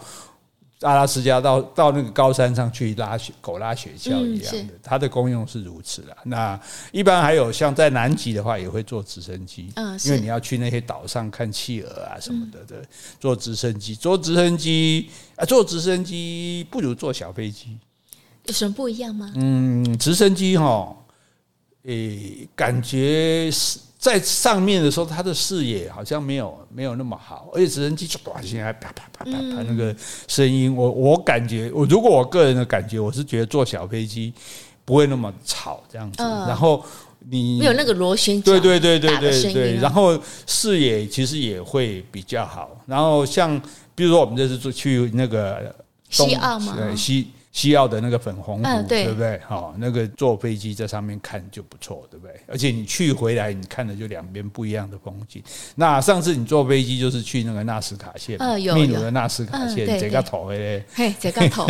[0.81, 6.15] 阿拉斯加到到那个高山上去拉雪狗拉雪橇一样的，它的功用是如此啦。
[6.23, 6.59] 那
[6.91, 12.85] 一般还有像在南极的话，也会坐直升机，嗯因为你要去那些岛上看企鹅啊什么的的，
[13.19, 17.77] 坐直升机，坐直升机啊，坐直升机不如坐小飞机，
[18.45, 19.31] 有什么不一样吗？
[19.35, 20.95] 嗯，直升机哈，
[21.85, 23.79] 诶，感觉是。
[23.97, 29.93] 在上面的时候，它的视野好像没有没有那么好，而且直升机就短现在啪啪啪啪啪那个
[30.27, 34.31] 声音，我我感觉我如果我个人的感觉，我是觉得坐小飞机
[34.85, 36.85] 不会那么吵这样子，然后
[37.27, 43.59] 你没有那个螺旋对对对对对对，然后视野其实也会比较好，然后像
[43.95, 45.75] 比如说我们这次去那个
[46.09, 46.77] 西澳吗？
[46.95, 47.29] 西。
[47.57, 49.41] 西澳的那个粉红湖，对不对？
[49.47, 52.35] 好，那个坐飞机在上面看就不错，对不对？
[52.45, 55.41] 而且你去回来，你看的就两边不一样的风景。
[55.73, 58.37] 那上次你坐飞机就是去那个纳斯卡线，
[58.75, 61.65] 秘鲁的纳斯卡线，这个头嘞，嘿，这个头，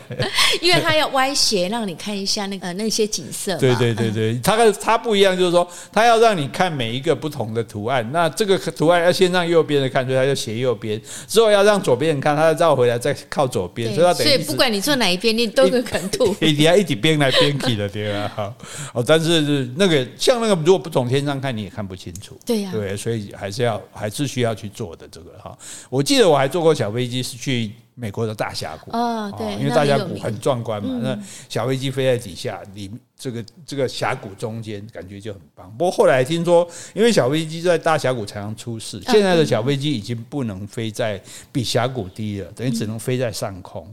[0.62, 3.54] 因为它要歪斜，让你看一下那个那些景色。
[3.58, 8.10] 对对对对，它跟它不一样，就是说它要让你看每一个不同的图案。
[8.10, 13.94] 那这个图案要先让右边的看，所以它就斜右边；之后要让左边人看，它要绕回来再靠左边。
[13.94, 15.17] 所以它等于，所以不管你坐哪一。
[15.18, 18.32] 边你都有可能吐， 一定要一起编来编去的，对吧？
[18.34, 18.54] 好，
[18.94, 22.38] 哦，但是那个像那个，如果不从天上看，你也看不清楚。
[22.46, 25.56] 对呀，对，所以还是要还是需要去做的这个哈。
[25.90, 30.98] 我记得我还坐过小飞机，是去美国的大峡谷啊，对，因为大峡谷很壮观嘛。
[31.02, 35.68] 那小飞机飞在底下，里这个这个峡谷中间，感觉就很棒。
[35.76, 43.84] 不过后来听说，因为小飞机在大峡谷常常出事，现在的小飞机已经不能飞在比峡谷低了，等于只能飞在上空。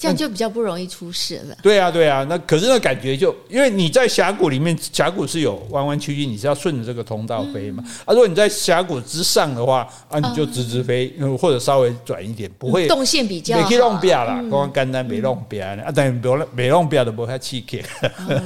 [0.00, 1.56] 这样就比较不容易出事了。
[1.62, 7.84] 对啊，对啊，那可是那感觉就，因为你在峡谷里面，峡谷是有弯弯曲曲，你是要顺着这个通道飞嘛。
[8.06, 13.60] 啊，如果你在峡谷之上的话，啊，你就直直飞，或者稍微转一点，不会动线比较。
[13.60, 17.84] 没去弄表啦，刚刚简单没弄表啊，但没弄没弄表的不太气给。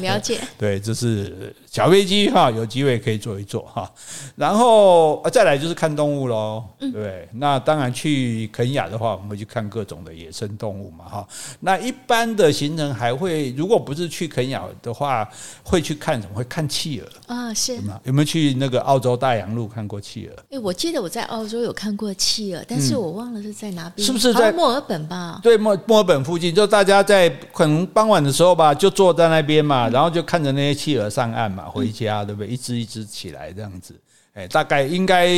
[0.01, 0.41] 了解。
[0.59, 3.89] 对，这是小飞机哈，有机会可以坐一坐哈。
[4.35, 11.29] 然后再来就是看动物喽，对，那当然去肯亚的话，我们会去看各种的野生动物嘛哈。
[11.61, 15.29] 那一般的行程还会，如果不是去肯亚的话，
[15.63, 16.35] 会去看什么？
[16.35, 17.53] 会看企鹅啊？
[17.55, 18.01] 是吗？
[18.05, 20.43] 有没有去那个澳洲大洋路看过企鹅？
[20.51, 25.41] 诶，我记得我在澳洲有看过企鹅，但是我忘了是在哪边，是不是在墨尔本吧？
[25.43, 32.49] 对，墨墨尔本附近，就大家在可能傍晚的时候吧，就坐在那边嘛，然后就看着那些企鹅上岸嘛，回家，对不对？
[32.49, 33.95] 一只一只起来这样子。
[34.35, 35.31] 哎，大概应该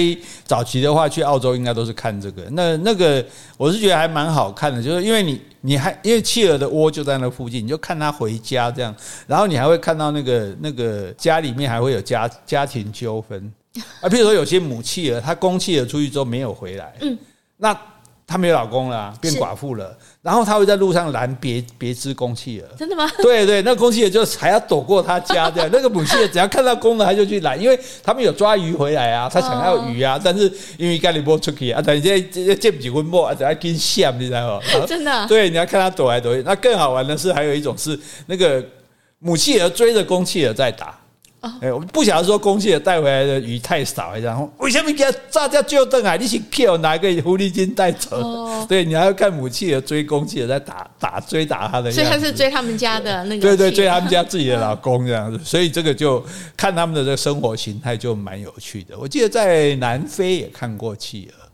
[0.44, 3.24] 早期的话去澳洲应该都是看这个，那那个
[3.58, 8.94] 我是觉得还蛮好看的，就是因为你你还因为企鹅的窝就在那附近，你就看它回家这样，
[9.26, 13.52] 然后你还会看到那个那个家里面还会有家家庭纠纷
[14.00, 17.18] 啊，譬如说有些母企鹅，它公企鹅出去之后没有回来，嗯，
[17.58, 17.78] 那。
[18.26, 19.96] 她没有老公了，啊，变寡妇了。
[20.20, 22.66] 然后她会在路上拦别别只公企鹅。
[22.76, 23.08] 真的吗？
[23.22, 25.68] 对对，那公企鹅就还要躲过她家这样。
[25.72, 30.20] 那个母企鹅只要看到公的，他就去拦，因为他们有抓鱼回来啊，他想要鱼啊。
[30.22, 34.60] 但是因为咖喱波出去啊，等一下见不起温波啊，等下跟笑，你知道吗？
[34.86, 35.26] 真的。
[35.28, 36.42] 对，你要看他躲来躲去。
[36.42, 38.64] 那更好玩的是，还有一种是那个
[39.20, 40.98] 母企鹅追着公企鹅在打。
[41.60, 46.16] 哎，我不晓得说公企鹅带回来的鱼太少，然后为什么给它炸掉就等啊？
[46.16, 48.16] 你去 kill 拿个狐狸精带走？
[48.16, 56.24] 哦、 对，你还要看母企鹅追公企鹅在打打追打它的，所以他是追他们家的那个，对对，追他们家自己的老公这样子， 所以这个就
[56.56, 58.98] 看他们的这个生活形态就蛮有趣的。
[58.98, 61.45] 我记得在南非也看过企鹅。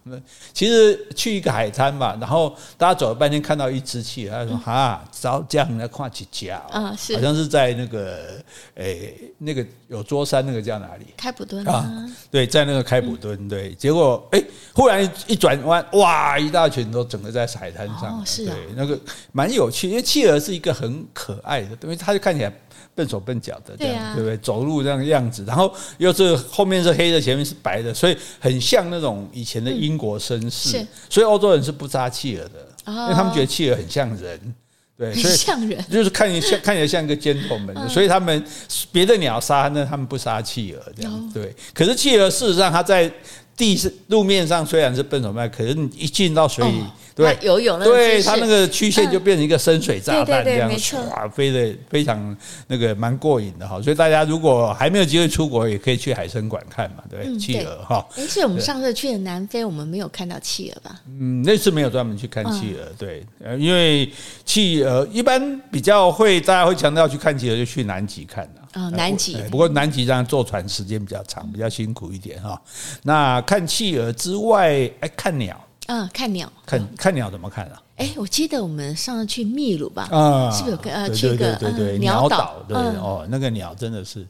[0.53, 6.91] 其实去一个海滩嘛，然后大家走了半天，看到一只企鹅，他说：“哈，早这样来看几家啊？
[6.91, 8.43] 好像是在那个
[8.75, 11.07] 诶，那个有桌山，那个叫哪里？
[11.17, 12.07] 开普敦啊？
[12.31, 13.49] 对，在那个开普敦。
[13.49, 18.23] 对，结果诶，忽然一转弯，哇，一大群都整个在海滩上。
[18.25, 18.99] 是啊，对，那个
[19.33, 22.53] 蛮有趣，因为企鹅是一个很可爱的，因为它就看起来。”
[22.95, 24.37] 笨手笨脚的这样，对，啊、对不对？
[24.39, 30.79] 走路这样样子，然后又是后面是黑的，前面是白的，所以很像那种以前的英国绅士。
[30.79, 34.55] 嗯、所以欧洲人是不杀企鹅的因为他们觉得企鹅很像人。
[34.95, 38.45] 对，所以像人，就是看你像看起来像一个 gentleman，所以他们
[38.93, 41.31] 别的鸟杀，那他们不杀企鹅这样。
[41.33, 43.11] 对，可是企鹅事实上它在
[43.57, 46.83] 地是路面上虽然是笨手慢，可是你一进到水里。
[47.15, 52.35] 对，游泳那对它那个曲线就变成一个深水炸弹这样，唰飞的非常
[52.67, 53.79] 那个蛮过瘾的哈。
[53.83, 58.09] 所以大家如果还没有机会出国，也可以去海参馆看嘛，对，企鹅哈。
[58.17, 61.03] 而且我们上次去的南非，我们没有看到企鹅吧？
[61.07, 63.23] 嗯，那次没有专门去看企鹅，对，
[63.59, 64.11] 因为
[64.47, 69.37] 企鹅一般比较会大家会强调去看企鹅，就去南极看了啊，南极。
[69.51, 72.61] 不过南极这样坐船时间比较长，比较辛苦一点哈。
[73.03, 75.61] 那看企鹅之外，哎，看鸟。
[75.89, 77.82] 嗯，看鸟，看看鸟怎么看啊？
[77.97, 82.57] 哎，我记得我们上次去秘鲁吧，啊，是不是有个呃去个对对对鸟岛？
[82.67, 84.27] 对哦，那个鸟真的是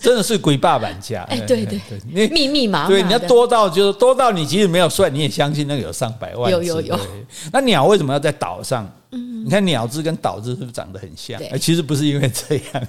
[0.00, 1.22] 真的是鬼爸爸家。
[1.24, 6.52] 哎，对对对，密密麻麻，对，你要多到就是多到你即使没有算，你也相信那个有上百万。
[6.52, 7.00] 有有有。
[7.52, 8.88] 那鸟为什么要在岛上？
[9.10, 11.40] 嗯，你看鸟字跟岛字是不是长得很像？
[11.50, 12.88] 哎，其实不是因为这样，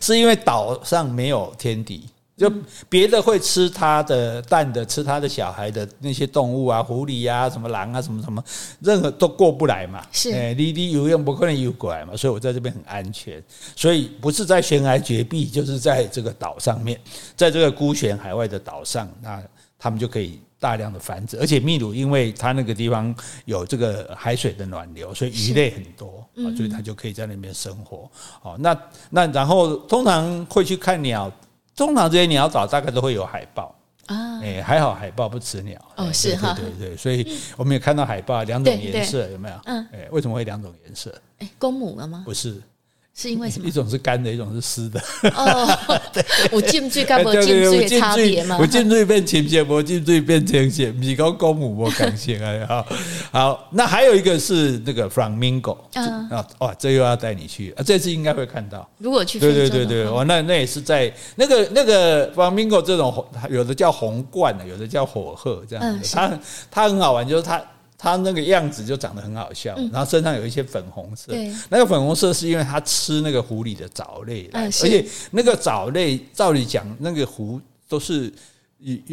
[0.00, 2.04] 是因为岛上没有天敌。
[2.36, 2.52] 就
[2.88, 8.42] 别的会吃它的蛋的，吃它的小孩的那些动物啊，狐狸啊，什么狼啊，什么什么，
[8.80, 10.04] 任何都过不来嘛。
[10.10, 13.40] 是，哎，离离游泳不可能游过来嘛，所以我在这边很安全。
[13.76, 16.98] 所以不是在悬崖绝壁，就是在这个岛上面，
[17.36, 19.40] 在这个孤悬海外的岛上，那
[19.78, 21.38] 他们就可以大量的繁殖。
[21.38, 23.14] 而且秘鲁因为它那个地方
[23.44, 28.10] 有这个海水的暖流，所以鱼类很多啊，所以它就可以在那边生活。
[28.42, 28.76] 哦，那
[29.10, 31.32] 那然后通常会去看鸟。
[31.76, 33.74] 通常这些鸟岛大概都会有海豹
[34.06, 39.60] 啊，哎，还好海豹不吃鸟哦，是哈，对对对，所以我们也看到海豹两种颜色，有没有？
[39.64, 41.14] 嗯，哎，为什么会两种颜色？
[41.38, 42.22] 哎，公母了吗？
[42.24, 42.60] 不是。
[43.16, 43.68] 是因为什么？
[43.68, 45.00] 一种是干的，一种是湿的。
[45.36, 45.98] 哦，
[46.50, 48.58] 有浸水跟无浸水的差别吗？
[48.58, 52.66] 有浸水变浅色，无浸水变浅色，不是讲公母无感性啊。
[52.66, 52.86] 好，
[53.30, 58.88] 好，那还有一个是那个 flamingo 啊，哇，这又要带你去啊，这次应该会看到。
[58.98, 66.16] 如果去，对对对对，哇，那那也是在那个那个 flamingo 这种，有的叫红冠的，有的叫火鹤这样子。
[66.16, 66.38] 它
[66.68, 67.62] 它很好玩，就是它。
[68.04, 71.32] 它那个样子就长得很好笑，然后身上有一些粉红色。
[71.70, 78.30] 那个粉红色是因为它吃那个湖里的藻类，而且那个藻类照理讲，那个湖都是。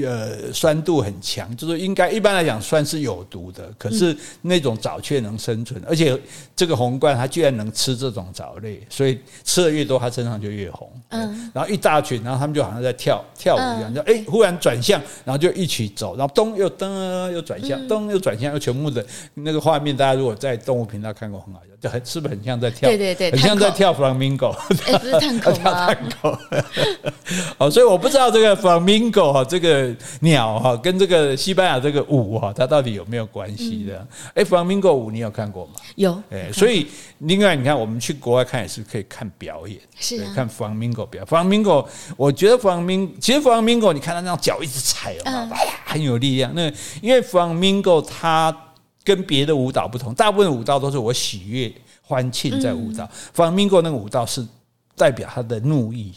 [0.03, 6.19] 呃，酸度很强，就是应该一般来讲算是有毒的，可是那种藻却能生存，而且
[6.53, 10.91] 这个红冠它居然能吃这种藻类，所以吃的越多，它身上就越红。
[11.09, 19.05] 嗯，然后一大群，然后他们就好像在跳跳舞一样，就哎，忽然转向，然后就一起走，然后咚又噔又转向，咚又转向，又全部的
[19.35, 22.89] 那个画面，大家如果在动物频道看过，很好很是不是很像在跳？
[22.89, 24.51] 对对对，很像在跳 flamingo。
[24.85, 25.87] 哎，不是探口吗？
[25.95, 26.37] 探口。
[27.57, 29.61] 哦，所以我不知道这个 flamingo 哈这。
[29.61, 34.07] 个鸟哈跟这个西班牙这个舞哈，它到底有没有关系的？
[34.33, 35.73] 哎，flamingo 舞你有看过吗？
[35.97, 36.19] 有。
[36.31, 36.87] 哎，所以
[37.19, 41.25] 另外你看，我们去国外看也是可以看表演，是看 flamingo 表演。
[41.25, 41.85] flamingo，
[42.17, 45.15] 我觉得 flamingo 其实 flamingo 你看它那种脚一直踩，
[45.85, 46.51] 很有力量。
[46.55, 46.63] 那
[47.03, 48.51] 因为 flamingo 它
[49.03, 51.71] 跟别的舞蹈不同，大部分舞蹈都是我喜悦
[52.01, 54.45] 欢庆在舞蹈，flamingo 那个舞蹈是
[54.95, 56.11] 代表他的怒意，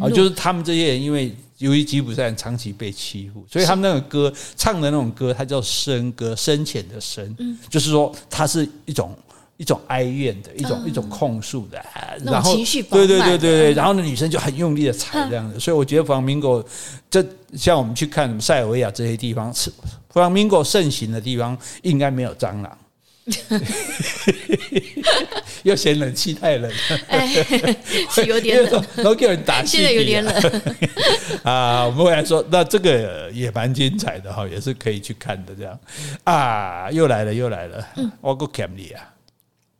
[0.00, 1.34] 啊，就是他们这些人因为。
[1.58, 9.12] 由于吉普赛人长期被欺负，所以他们那个歌唱的那种歌，它叫深歌，深浅的深，嗯，就是说它是一种
[9.58, 11.84] 一种哀怨的，一种一种控诉的，
[12.24, 16.64] 然后情绪对对对对对，然后呢，女生就很用力的踩这样子，所以我觉得 Flamingo
[17.10, 17.22] 这
[17.54, 19.70] 像我们去看什么塞尔维亚这些地方，是
[20.12, 22.78] Flamingo 盛行的地方，应该没有蟑螂。
[25.62, 26.72] 又嫌冷气太冷，
[27.08, 27.26] 哎，
[28.10, 30.34] 是有点冷，然后给人打气，现在有点冷。
[31.44, 31.84] 啊。
[31.84, 35.54] 我们回来说，那这个也蛮精彩的哈，也是可以去看的。
[35.54, 35.78] 这样。
[36.24, 37.86] 啊，又来了，又来了。
[38.22, 39.04] 我个 cam 里啊，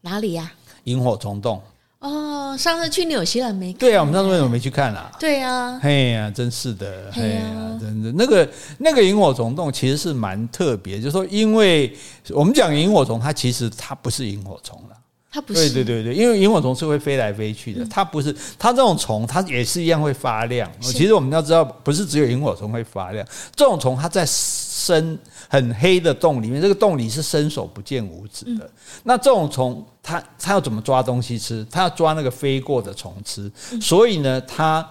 [0.00, 0.52] 哪里呀？
[0.84, 1.60] 萤火虫洞。
[2.00, 3.80] 哦，上次去纽西兰没看？
[3.80, 5.10] 对啊，我们上次为什么没去看啊？
[5.18, 11.92] 对啊，嘿呀，真是的，嘿呀，真的，那个那个萤火虫洞其实是蛮特别，就是说，因为
[12.30, 14.96] 我们讲萤火虫，它其实它不是萤火虫了，
[15.32, 20.70] 它不是，对对对对，因为萤火虫是会飞来飞去的，它不是，它这种虫它也是一样会发亮。
[20.80, 23.26] 其实我们要知道，不是只有萤火虫会发亮，
[23.56, 25.18] 这种虫它在深
[25.48, 28.70] 很黑的洞里面，这个洞里是伸手不见五指的。
[29.02, 29.84] 那这种虫。
[30.00, 31.66] 它它要怎么抓东西吃？
[31.70, 34.88] 它要抓那个飞过的虫吃，所以呢，它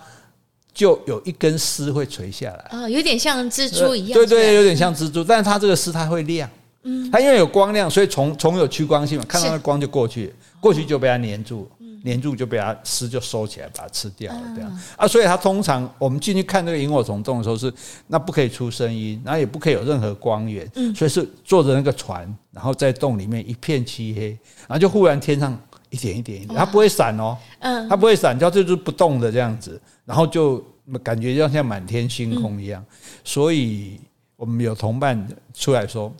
[0.72, 4.14] 就有一根丝会垂下来啊，有点像蜘蛛一样。
[4.14, 6.47] 对对，有点像蜘蛛，但是它这个丝它会亮，
[6.84, 10.32] 嗯，它因为有光亮，所以虫虫有趋光性嘛，看到那光就过去，
[10.62, 11.68] 过去就被它粘住。
[12.08, 14.82] 黏住就被它吃就收起来，把它吃掉了这样。
[14.95, 15.05] 啊。
[15.05, 17.72] 所以它通常我们进去看那个萤火虫洞的时候是，
[18.08, 24.30] 那不可以出声音，然后也不可以有任何光源，所以是坐着那个船，然后在洞里面一片漆黑，
[24.68, 27.89] 然后就忽然天上一点一点一点，它不会闪哦，嗯。
[27.89, 30.64] 它不会闪，叫就是不动的这样子，然后就
[31.03, 32.84] 感觉就像满天星空一样，
[33.24, 33.99] 所以
[34.38, 36.12] 我们有同伴出来说。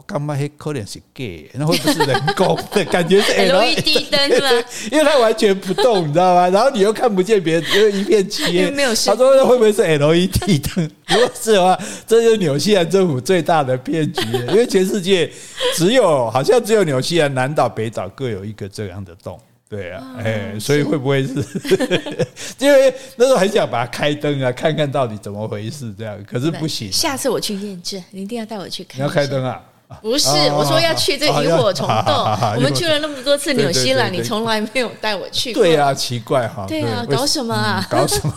[0.00, 0.34] 我干嘛？
[0.34, 2.82] 黑可能是 gay，那会不会是人工的？
[2.90, 4.48] 感觉是 LED 灯是吧？
[4.90, 6.48] 因为它完全不动，你知道吗？
[6.48, 8.70] 然后你又看不见别人，因为一片漆黑。
[8.70, 8.94] 没有。
[8.94, 10.90] 他说会不会是 LED 灯？
[11.08, 14.22] 如果是的话，这就是纽西兰政府最大的骗局。
[14.48, 15.30] 因为全世界
[15.74, 19.38] 只有好像只有纽西兰南岛、北岛各有一个这样的洞。
[19.68, 21.34] 对啊，哎，所以会不会是？
[22.58, 26.90] 因为那时候很想把它开灯啊，看看到底怎么回事这样，可是不行。
[26.90, 28.98] 下次我去验证，你一定要带我去看。
[28.98, 29.62] 你要开灯啊？
[30.00, 32.14] 不是，我说要去这萤火虫洞。
[32.56, 35.62] 我们去了那么多次纽西兰，你从来没有带我去过。
[35.62, 36.64] 对呀，奇怪哈。
[36.68, 37.84] 对啊，搞什么啊？
[37.90, 38.32] 搞什么？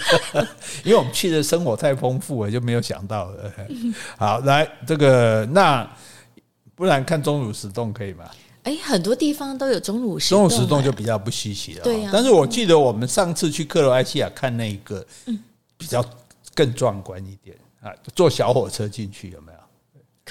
[0.84, 3.50] 因为我们去的生活太丰富了，就没有想到了。
[4.18, 5.88] 好，来这个那
[6.74, 8.24] 不然看钟乳石洞可以吗？
[8.64, 10.30] 哎，很多地方都有钟乳石。
[10.30, 11.84] 钟乳石洞就比较不稀奇了。
[11.84, 12.10] 对呀。
[12.12, 15.04] 但是我记得我们上次去克罗埃西亚看那个，
[15.76, 16.04] 比较
[16.54, 19.53] 更壮观一点啊，坐小火车进去有没有？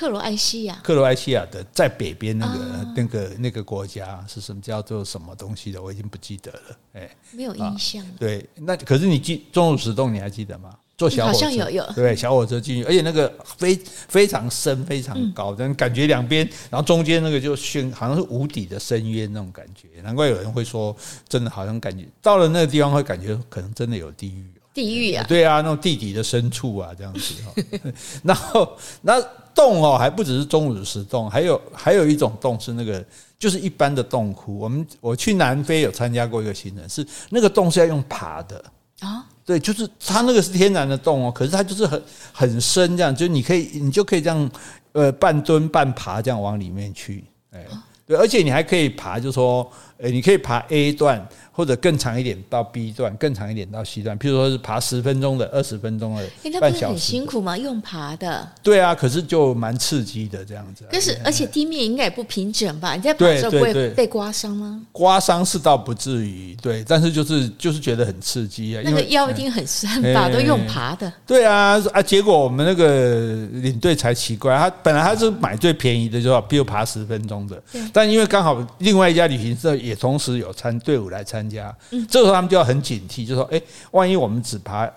[0.04, 5.82] 克罗埃西亚，克罗埃西亚的在北边那个、哦、那个那个国家是什么叫做什么东西的？
[5.82, 6.78] 我已经不记得了。
[6.91, 8.12] 哎，没有印象、啊。
[8.20, 10.76] 对，那可是你记钟乳石洞，你还记得吗？
[10.97, 11.89] 坐小火车，好像有有。
[11.93, 13.74] 对，小火车进去，而且那个非
[14.10, 20.01] 非常深、非常高，但感觉两边，然后中间那个就悬，好像是无底的深渊那种感觉。
[20.01, 20.93] 难怪有人会说，
[21.30, 24.45] 真的好像感觉到了那个地方，会感觉可能真的有地狱。
[24.74, 25.24] 地狱啊！
[25.30, 27.36] 对啊，那种地底的深处啊，这样子。
[28.22, 29.24] 然后那。
[29.56, 33.04] 洞哦，还不只是钟乳石洞，还有还有一种洞是那个，
[33.38, 34.58] 就是一般的洞窟。
[34.58, 38.64] 我们我去南非有参加过一个行程，是那个洞是要用爬的
[38.99, 42.01] 啊，对，就是它那个是天然的洞哦，可是它就是很
[42.32, 44.51] 很深，这样就你可以你就可以这样
[44.93, 47.66] 呃半蹲半爬这样往里面去，哎，
[48.06, 49.70] 对，而且你还可以爬，就是说，
[50.04, 51.28] 诶，你可以爬 A 段。
[51.56, 54.18] 或者更长一点到 B 段，更长一点到 C 段。
[54.18, 56.60] 譬如说是爬十分钟的、二十分钟的、半小时的。
[56.60, 57.56] 那不是很辛苦吗？
[57.56, 58.49] 用爬的。
[58.64, 60.84] 对啊，可是就蛮刺激的这样子。
[60.89, 62.95] 可是，而且地面应该也不平整吧？
[62.95, 64.82] 你在爬的时候不会被刮伤吗？
[64.91, 68.82] 刮伤是倒不至于，对，但是就是就是觉得很刺激啊。
[68.84, 70.28] 那个腰一定很酸吧？
[70.28, 71.14] 都用爬的。
[71.28, 72.01] 对啊啊！
[72.01, 77.62] 结果我们那个领队才奇怪，他本来他是买最便宜的，就比如爬十分钟的，
[77.93, 81.44] 但因为刚好另外一家旅行社也同时有参队伍来参。
[81.44, 81.76] 参加，
[82.08, 84.89] 这时候他们就要很警惕，就说：“哎，万一我们只爬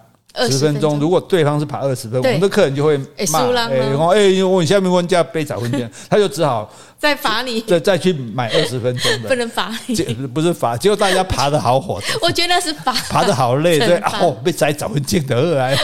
[0.48, 2.96] 十分钟，如果对方是爬二十分，我们的客人就会
[3.32, 6.70] 骂，哎，然后哎，我下面问价杯早婚店， 他就只好。”
[7.06, 9.94] 再罚你， 再再去买二十分钟的，不能罚你，
[10.26, 15.78] 不是罚，结果大家爬得好火的，我觉得是罚，爬得好累，对，哦，被摘早婚镜的来，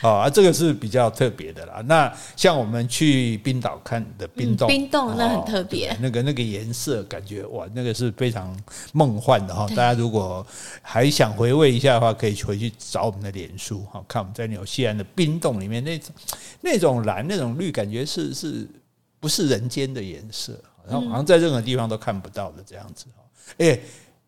[0.00, 1.82] 啊，这个是比较特别的啦。
[1.86, 8.56] 那像我们去冰岛看的冰洞，冰洞那很特别，那个那个颜色感觉哇，那个是非常
[8.92, 9.66] 梦幻的哈。
[9.70, 10.46] 大家如果
[10.82, 16.14] 还想回味一下的话，可以回去找我们的脸书哈，看我们在纽西兰的冰洞里面那种
[16.60, 18.68] 那种蓝那种绿，感觉是是。
[19.22, 23.22] 不是人间的颜色，然后好像在任何地方都看不到的这样子哈。
[23.58, 23.78] 哎，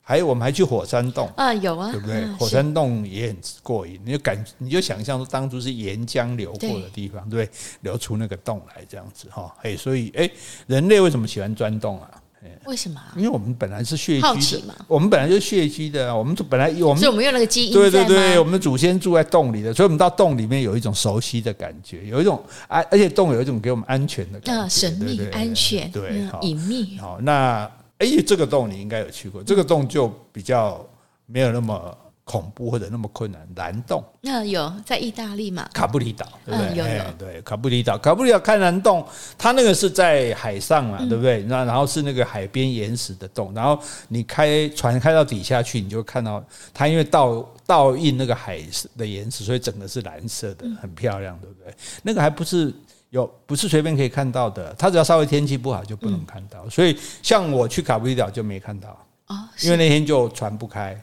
[0.00, 2.24] 还有我们还去火山洞啊，有啊，对不对？
[2.34, 9.52] 火山洞也很过瘾，你就感你就想象说当初是岩浆流过的地方，对，流出那个洞来这样子哈。
[9.62, 10.30] 哎，所以哎，
[10.68, 12.22] 人类为什么喜欢钻洞啊？
[12.66, 13.00] 为什么？
[13.16, 26.96] 因为我们本来是穴居的，我们本来就是穴居的，我们本来我们，所以我们用那个基因，对对对，我们的祖先住在洞里的，所以我们到洞里面有一种熟悉的感觉，有一种安，而且洞有一种给我们安全的感觉，神秘、安全、对隐秘。
[26.98, 30.84] 好，那哎，这个洞你应该有去过，这个洞就比较
[31.26, 31.96] 没有那么。
[32.24, 35.68] 恐怖或者那么困难，蓝洞那有在意大利嘛？
[35.74, 36.76] 卡布里岛对不对？
[36.76, 39.06] 有有对卡布里岛，卡布里岛看蓝洞，
[39.36, 41.42] 它那个是在海上嘛，对不对？
[41.42, 48.58] 那然后是那个海边岩石的洞，然后你开船开到底下去，你就看到它，因为倒倒映那个海
[48.96, 51.74] 的岩石，所以整个是蓝色的，很漂亮，对不对？
[52.02, 52.72] 那个还不是
[53.10, 56.66] 有，不是随便可以看到的，它只要稍微天气不好就不能看到。
[56.70, 60.98] 所以像我去卡布里岛就没看到啊，因为那天就船不开。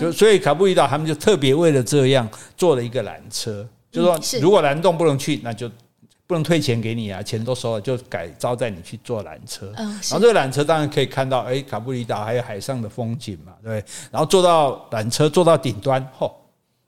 [0.00, 5.70] 就所以卡布里岛他们就特别为了这样做了一个缆车，就说如果蓝洞不能去，那就
[6.26, 9.72] 不能退钱给你啊，钱都收了，就改招待你去坐缆车。
[9.76, 13.84] 然后这个缆车当然可以看到，哎，卡布里岛还有海上的风景嘛，对。
[14.10, 16.32] 然后坐到缆车坐到顶端，嚯，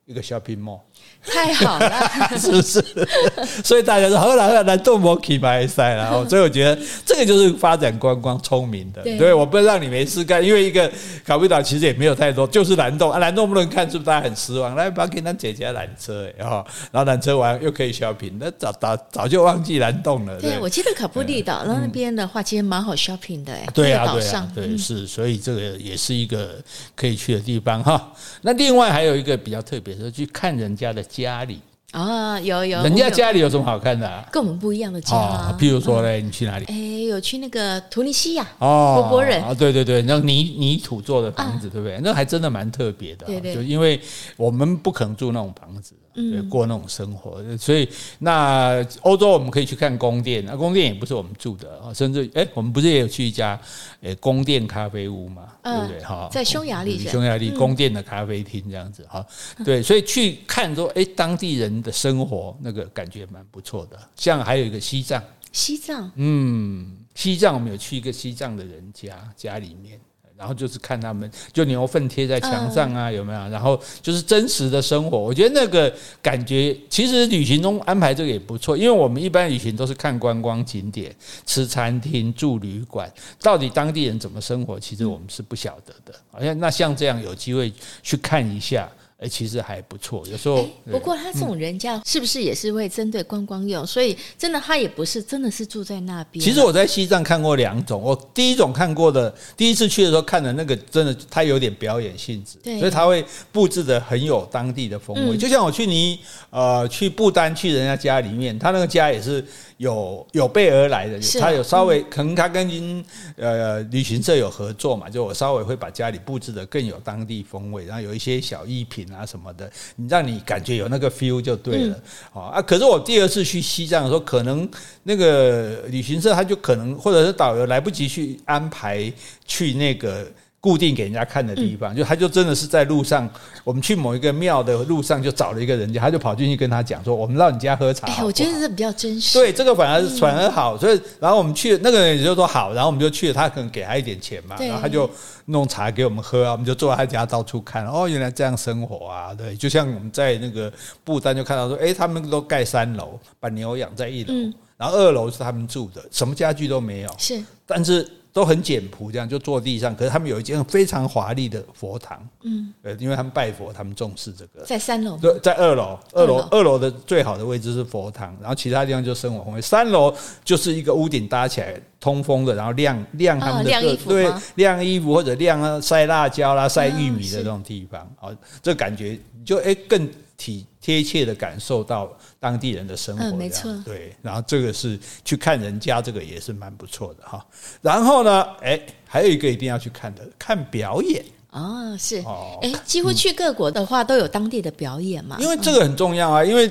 [0.07, 0.81] 一个 shopping mall。
[1.27, 2.85] 太好了， 是不是？
[3.65, 6.25] 所以大家说好了，好了，来动摩去买塞了。
[6.29, 9.03] 所以我觉得这个就是发展观光聪明的。
[9.03, 10.91] 对，我不能让你没事干，因为一个
[11.25, 14.75] 卡布岛其实也没有太多，就是蓝洞啊，蓝洞不能看，是不是大家很失望？
[14.75, 20.39] 来，把给他姐姐缆车，然后然后缆车完又可以 shopping，那早早早就忘记蓝洞了。
[20.41, 23.67] 对，我记得卡布里岛那边的话，其实蛮好 shopping 的哎。
[23.73, 26.57] 对啊，对啊，对，是，所以这个也是一个
[26.95, 28.13] 可以去的地方哈。
[28.43, 31.61] 那另外还有一个比较特别的，去看人家的家里。
[31.93, 34.09] 啊，有有，人家家里有什么好看的？
[34.09, 34.29] 啊？
[34.33, 35.57] 跟我们不一样的家，啊。
[35.57, 36.65] 譬如说嘞，你去哪里？
[36.65, 36.75] 哎，
[37.09, 42.01] 有去那个突尼西亚哦，波波人啊，对对对，那泥泥土做的房子，对不对？
[42.03, 43.27] 那还真的蛮特别的。
[43.27, 44.01] 对对，就因为
[44.37, 45.95] 我们不可能住那种房子。
[46.15, 47.89] 嗯，过那种生活，所以
[48.19, 53.61] 那欧洲我们可以去看宫殿，那宫殿也不是我们住的啊，甚至哎，我们不是也有去一家
[54.01, 56.01] 诶宫殿咖啡屋嘛，对不对？
[56.03, 59.27] 哈，在匈牙利，匈牙利宫殿的咖啡厅这样子哈，
[59.65, 63.99] 对，所以去看说哎，当地人的生活那个感觉蛮不错的。
[64.17, 69.99] 像还有一个西藏，西藏，嗯，西藏我们有去一个西藏的人家家里面。
[70.45, 73.49] 然后就是看他们，就牛粪贴在墙上啊，有没有？
[73.49, 75.91] 然后就是真实的生活，我觉得那个
[76.21, 81.17] 感觉，其实旅行中安排这个也不错，因为我们一般旅行都是看观光景点、
[81.47, 86.15] 吃餐厅、住旅馆，到底当地人怎么生活，其实我们是不晓得的。
[86.31, 87.73] 好像那像这样有机会
[88.03, 88.87] 去看一下。
[89.19, 90.27] 哎，其实还不错。
[90.27, 93.87] 有时候，不过他这种人家是不是也是会针对观光用？
[93.87, 96.45] 所以真的他也不是真的是住在那边。
[96.45, 105.37] 其实我在西藏看过两种，我第一种看过的，第一次去的时候看的那个，真的他有点表演性质，所以他会布置的很有当地的风味。
[105.37, 106.19] 就像我去尼
[106.51, 109.45] 呃去不丹去人家家里面，他那个家也是。
[109.79, 113.05] 有有备而来的，他有稍微可能他跟
[113.37, 122.01] 呃旅行社有合作嘛，就我稍微会把家里布置的更有当地风味，然后有一些小艺品啊什么的，你让你感觉有那个 feel 就对了。
[122.33, 124.69] 啊，可是我第二次去西藏的时候，可能
[125.03, 129.13] 那个旅行社他就可能或者是导游来不及去安排
[129.45, 130.27] 去那个。
[130.65, 133.29] 固定给人家看的地方，就他就真的是在路上，
[133.65, 139.37] 我们去某一个庙的路上就找了一个人家，他就跑进去跟他讲说：“我们到你家喝茶。”哎，我觉得这比较真实。
[139.37, 145.11] 对，这个反而反而好，所以然后我们去，那个人也就说好，然后我们就去了，他可能给他一点钱嘛，然后他就
[145.45, 150.73] 弄茶给我们喝啊，我们就坐在他家到处看，哦，原来这样生活啊，对，就像我们在那个
[151.05, 154.33] 布丹就看到说，哎，他们都盖三楼，把牛养在一楼，
[154.79, 158.09] 然后二楼是他们住的，什么家具都没有，是，但是。
[158.35, 159.95] 都很简朴，这样就坐地上。
[159.95, 164.65] 可是他们有一间非常华丽的佛堂，嗯，呃，因为他们拜佛，他们重视这个。
[164.65, 169.61] 在三楼，对，在二楼，二楼，二楼的最好的位置是佛堂，然后其他地方就生活风味。
[169.61, 170.13] 三楼
[170.45, 182.13] 就是一个屋顶搭起来通风的，然后晾晾他们的晾衣服，对，晾衣服或者晾晒辣椒啦、晒玉米的这种地方，啊，这感觉就诶更体贴切的感受到。
[182.45, 187.43] 当地人的生活，没错，对，然后这个是去看人家，这个也是蛮不错的哈。
[187.81, 196.71] 然后呢，哎，还有一个一定要去看的，看表演哦，是哦，哎，几乎去各国的话都有当地的表演嘛，因为这个很重要啊，因为。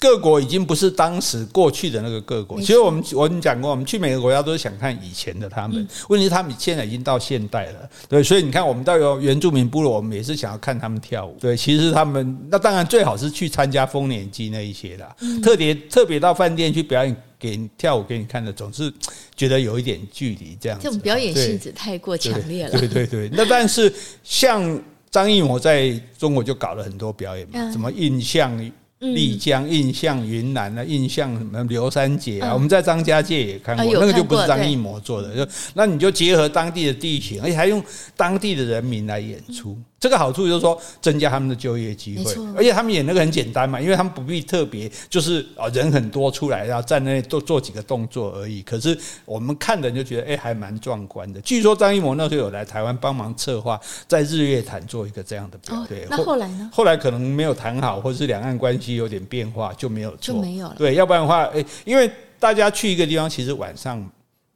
[0.00, 2.60] 各国已经不是当时过去的那个各国。
[2.60, 5.86] 其实我们我们讲过，我们去每个国家都是想看以前的他们。
[6.08, 11.36] 问题是他们现在已经到现代了，对，所以你看，我们到有原住民部落，我们也是想要看他们跳舞。
[11.40, 18.92] 对，其实他们那当然最好是去参加丰年祭那一些的，特别特别到饭店去表演给你跳舞给你看的，总是
[19.36, 20.84] 觉得有一点距离这样子。
[20.84, 22.78] 这种表演性质太过强烈了。
[22.78, 23.92] 对对对，那但是
[24.24, 28.52] 像张艺谋在中国就搞了很多表演嘛，什么印象。
[28.98, 37.82] 丽江印象云南啊，印象什么刘三姐啊，我们在张家界也看过，那个就不是张艺谋做的，就那你就结合当地的地形，而且还用
[38.16, 39.76] 当地的人民来演出。
[39.98, 48.60] 这个好处就是说增加他们的就业机会，而且他们演那个很简单嘛，因为他们不必特别就是啊人很多出来，然后站那里做做几个动作而已。
[48.62, 51.40] 可是我们看的人就觉得哎还蛮壮观的。
[51.40, 56.06] 据说张艺谋那时候有来台湾帮忙策划，在日月潭做一个这样的表演。
[56.10, 56.70] 那后来呢？
[56.72, 60.74] 后来可能没有谈好，或者是两岸关系有点变化，就没有做，就没有了。
[60.76, 64.06] 对，要不然的话，哎，因为大家去一个地方，其实晚上。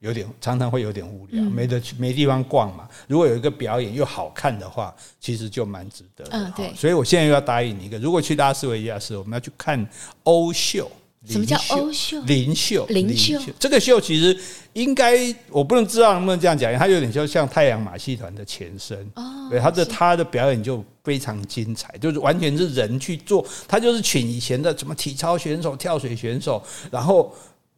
[0.00, 2.88] 有点常常会有点无聊，没得去没地方逛嘛。
[3.06, 6.30] 如果有一个表演又好看的话，其实就蛮值得的。
[6.32, 6.72] 嗯，对。
[6.74, 9.86] 所以我现在又要答应你一个，如果去拉斯维加斯，我们要去看
[10.22, 10.90] 欧秀。
[11.26, 12.18] 什么叫欧秀？
[12.22, 12.86] 灵秀。
[12.86, 13.38] 灵秀。
[13.58, 14.34] 这个秀其实
[14.72, 15.18] 应该
[15.50, 18.98] 我不能知道能不能这样讲，它有点就像太阳马戏团的前身。
[19.16, 19.48] 哦。
[19.50, 27.30] 对，它的它的表演就非常精彩，就是完全是人去做，他就是请以前的什么体操选手、跳水选手，然后。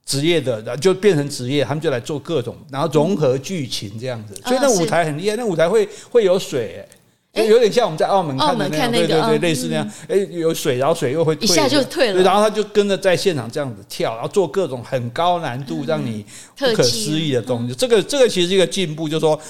[0.05, 6.86] 职业的，然后就变成职业，他们就来做各种，然后融合剧情这样子，所以那舞台很厉害，那舞台会会有水，
[7.32, 9.90] 就有点像我们在澳门看的那样，那个、对对对，类似那样。
[10.09, 12.22] 哎、嗯，有水，然后水又会退，一下就退了。
[12.22, 16.24] 然后他就跟着在现场这样子跳，然后做各种很高难度让你
[16.59, 17.74] 不可思议的东西。
[17.74, 19.40] 这个这个其实是一个进步，就是说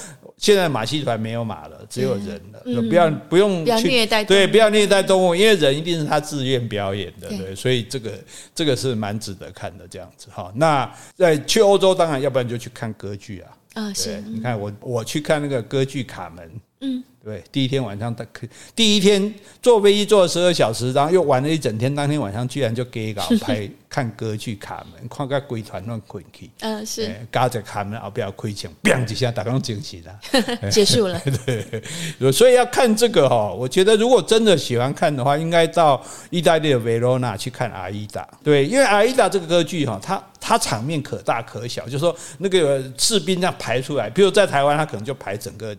[0.43, 8.11] 现在马戏团没有马了，只有人了，嗯、不要不用去虐待对，不要虐待动物，因为人一定是他自愿表演的，对，对，所以这个
[8.53, 10.51] 这个是蛮值得看的这样子哈。
[10.53, 13.57] 那在去欧洲，当然要不然就去看歌剧啊。
[13.75, 16.45] 啊，是，你看我我去看那个歌剧《卡门》，
[16.83, 17.03] 嗯。
[17.23, 21.95] 对，第一天晚上他可第一天坐飞机坐了十二小时，然后又玩了一整天。
[21.95, 26.49] 当天晚上居然就给搞拍 看歌剧《卡门》，看个鬼团乱滚去。
[26.59, 27.15] 嗯，是。
[27.31, 30.19] 嘎着卡门，后不要亏钱，砰几下打刚惊喜了，
[30.69, 31.17] 结束了。
[32.19, 38.21] 对，所以要看这个哈，我觉得如果真的喜欢看的话，应该到意大利的维罗纳去看《阿依达》。
[38.43, 45.73] 对，因为《阿依达》这个歌剧哈，它它场面可大可小，就是说那个士兵这样排出来，比如在台湾，他可能就排整个。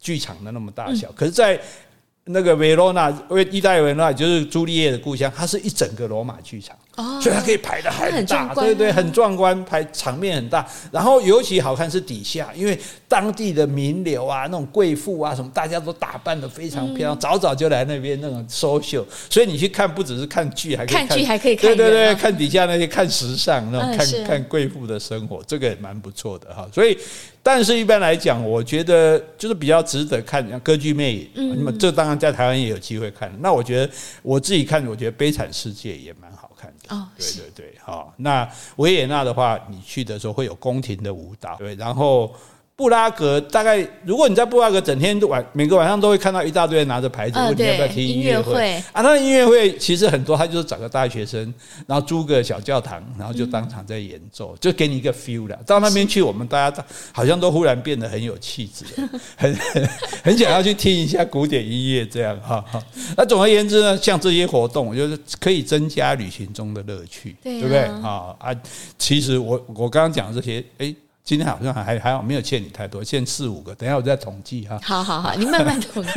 [0.00, 1.60] 剧场的那么大小，可是，在
[2.24, 6.76] 那个维罗纳，维意大利维罗纳就是朱丽叶的故乡，它是一整个罗马剧场。
[7.20, 10.66] 所以它可以排的很大，很对对，很壮观，排场面很大。
[10.90, 12.78] 然后尤其好看是底下，因为
[13.08, 19.04] 当地的名流啊，那种贵妇啊什么，大家都打扮的非常漂亮，早早就来那边那种 social。
[19.28, 26.66] 所以你去看，不只是看剧，还可以看剧，还可以看对对对，看底下那些看时尚那种，看看贵妇的生活，这个也蛮不错的哈。
[26.72, 26.96] 所以，
[27.42, 33.32] 但是一般来讲，我觉得就是比较值得看，像歌剧魅影，那么这当然在台湾也有机会看。
[33.40, 33.92] 那我觉得
[34.22, 36.39] 我自己看，我觉得《悲惨世界》也蛮好。
[36.90, 42.34] 哦，对对对，好，那维也纳的话，你去的时候会有宫廷的舞蹈，对，然后。
[42.80, 49.02] 布拉格大概，如果你在布拉格整天晚每个晚上都会看到一大堆人拿着牌子问你要不要听音乐会啊？
[49.02, 51.52] 那音乐会其实很多，他就是找个大学生，
[51.86, 55.58] 然后租个小教堂，然后就当场在演奏，就给你一个 feel 了。
[55.66, 58.86] 到那边去，我们大家好像都忽然变得很有气质，
[59.36, 59.86] 很很
[60.24, 62.64] 很想要去听一下古典音乐这样哈。
[63.14, 68.34] 那总而言之呢，像这些活动，我觉得可以增加旅行中的乐趣，对不对啊？
[68.38, 68.56] 啊，
[68.96, 70.94] 其实我我刚刚讲的这些，哎。
[71.22, 73.74] 今天好像还还好，没有欠你太多，欠四五个。
[73.74, 74.80] 等一下我再统计哈。
[74.82, 76.10] 好好好，你慢慢 统计。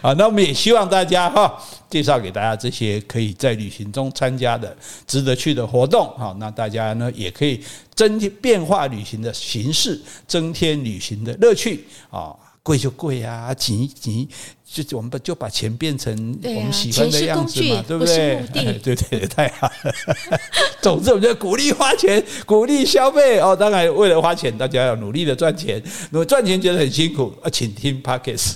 [0.00, 1.60] 好，那我们也希望大家哈，
[1.90, 6.06] 介绍给大家这些可以在旅行中参加的值得去的活动。
[6.16, 7.60] 好，那大家呢也可以
[7.94, 12.32] 增添变化旅行的形式，增添旅行的乐趣啊。
[12.64, 14.28] 贵就贵啊，挤挤。
[14.66, 16.12] 就我们把就把钱变成
[16.42, 18.42] 我们喜欢的样子嘛，对不 对？
[18.82, 19.94] 对对，太好了。
[20.82, 23.54] 总之，我们就鼓励花钱，鼓励消费哦。
[23.54, 25.80] 当然，为了花钱，大家要努力的赚钱。
[26.10, 28.54] 如果赚钱觉得很辛苦，啊，请听 Podcast。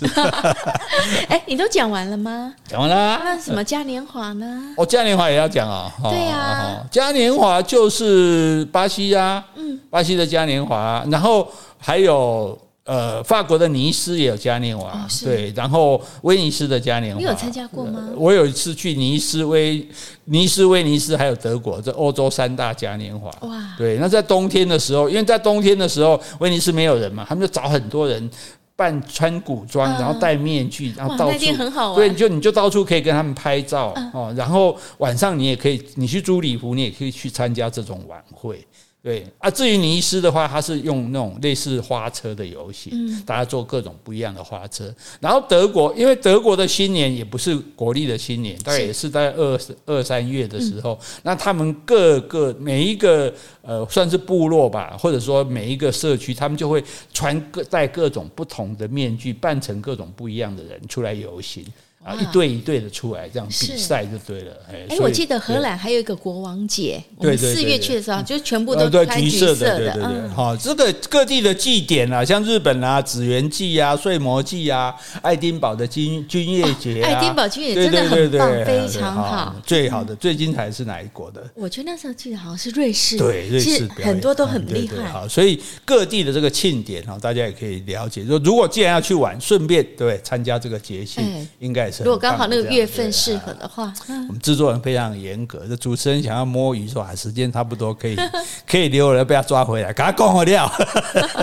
[1.28, 2.52] 哎，你都讲完了吗？
[2.66, 3.20] 讲完了。
[3.22, 4.74] 那什么嘉年华呢？
[4.76, 5.92] 哦，嘉年华也要讲啊。
[6.02, 11.48] 对啊，嘉年华就是巴西啊，嗯，巴西的嘉年华，然后
[11.78, 12.58] 还有。
[12.88, 18.02] 呃，法国的尼斯也有嘉年华，哦、对，然后威尼斯的嘉年华，你有参加过吗？
[18.08, 19.86] 呃、我有一次去尼斯、威
[20.24, 23.28] 尼斯、威尼斯，还有德国，这欧洲三大嘉年华。
[23.46, 28.30] 哇，对，那在冬天的时候，因为在冬天的时候，威尼斯没有人嘛，他们就找很多人
[28.74, 34.32] 扮穿古装，然后戴面具，然后到处很好玩，对，就你就到处可以跟他们拍照哦。
[34.34, 38.64] 然后晚上你也可以，你去租礼服，你也可以去参加这种晚会。
[39.00, 44.92] 对啊，至于尼斯的话，它是用那种类似花车的游戏，嗯，大家做各种不一样的花车。
[45.20, 53.32] 然后德国，因为德国的新年也不是国历的新年，大概也是在二二三月的时候，那他们各个每一个
[53.62, 56.82] 呃，算是部落吧，或者说每一个社区，他们就会
[57.14, 61.64] 穿各戴各种不同的面具，扮成各种不一样的人出来游行。
[62.04, 64.52] 啊，一队一队的出来这样比赛就对了。
[64.70, 69.76] 哎，我记得荷兰还有一个国王节，我们四月去的时候就全部都穿橘色的。
[69.78, 79.56] 对对对，好，这个各地的祭典啊，像日本啊，紫元祭啊，睡魔祭啊，爱丁堡的军军乐节， 爱丁堡军乐真的很棒，非常好。
[79.66, 81.44] 最好的、最精彩的是哪一国的？
[81.54, 85.10] 我觉得那时候记得好像是瑞士，对，瑞士很多都很厉害。
[85.10, 88.24] 好，所以各地的这个庆典啊，大家也可以了解。
[88.24, 93.92] 说如果既然要去玩，顺便对参加这个节庆，应该如果刚好那个月份适合的话，
[94.28, 95.62] 我们制作人非常严格。
[95.68, 98.16] 这主持人想要摸鱼说啊，时间差不多可以
[98.68, 100.66] 可以留了，不要抓回来，赶快关我掉。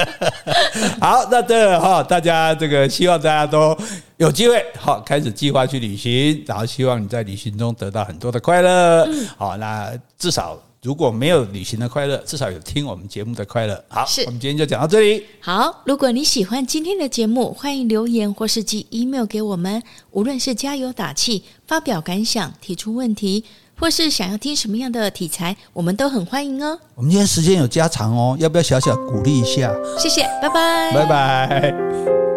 [1.00, 3.78] 好，那这个哈，大家这个希望大家都
[4.18, 9.08] 有机会好开始计划去旅行，然后希望你在旅行中得到很多的快乐。
[9.38, 10.60] 好，那至少。
[10.86, 13.84] 如果没有旅行的快乐，至少有听我们节目的快乐。
[13.88, 15.26] 好，我们今天就讲到这里。
[15.40, 19.82] 好，如果你喜欢今天的节目，欢迎留言或是寄 email 给我们。
[20.12, 23.44] 无论是加油打气、发表感想、提出问题，
[23.80, 26.80] 或是想要听什么样的题材，我们都很欢迎哦。
[26.94, 29.76] 我们今天时间有加长哦，要不要小小鼓励一下？
[29.98, 32.35] 谢谢，拜拜，拜拜。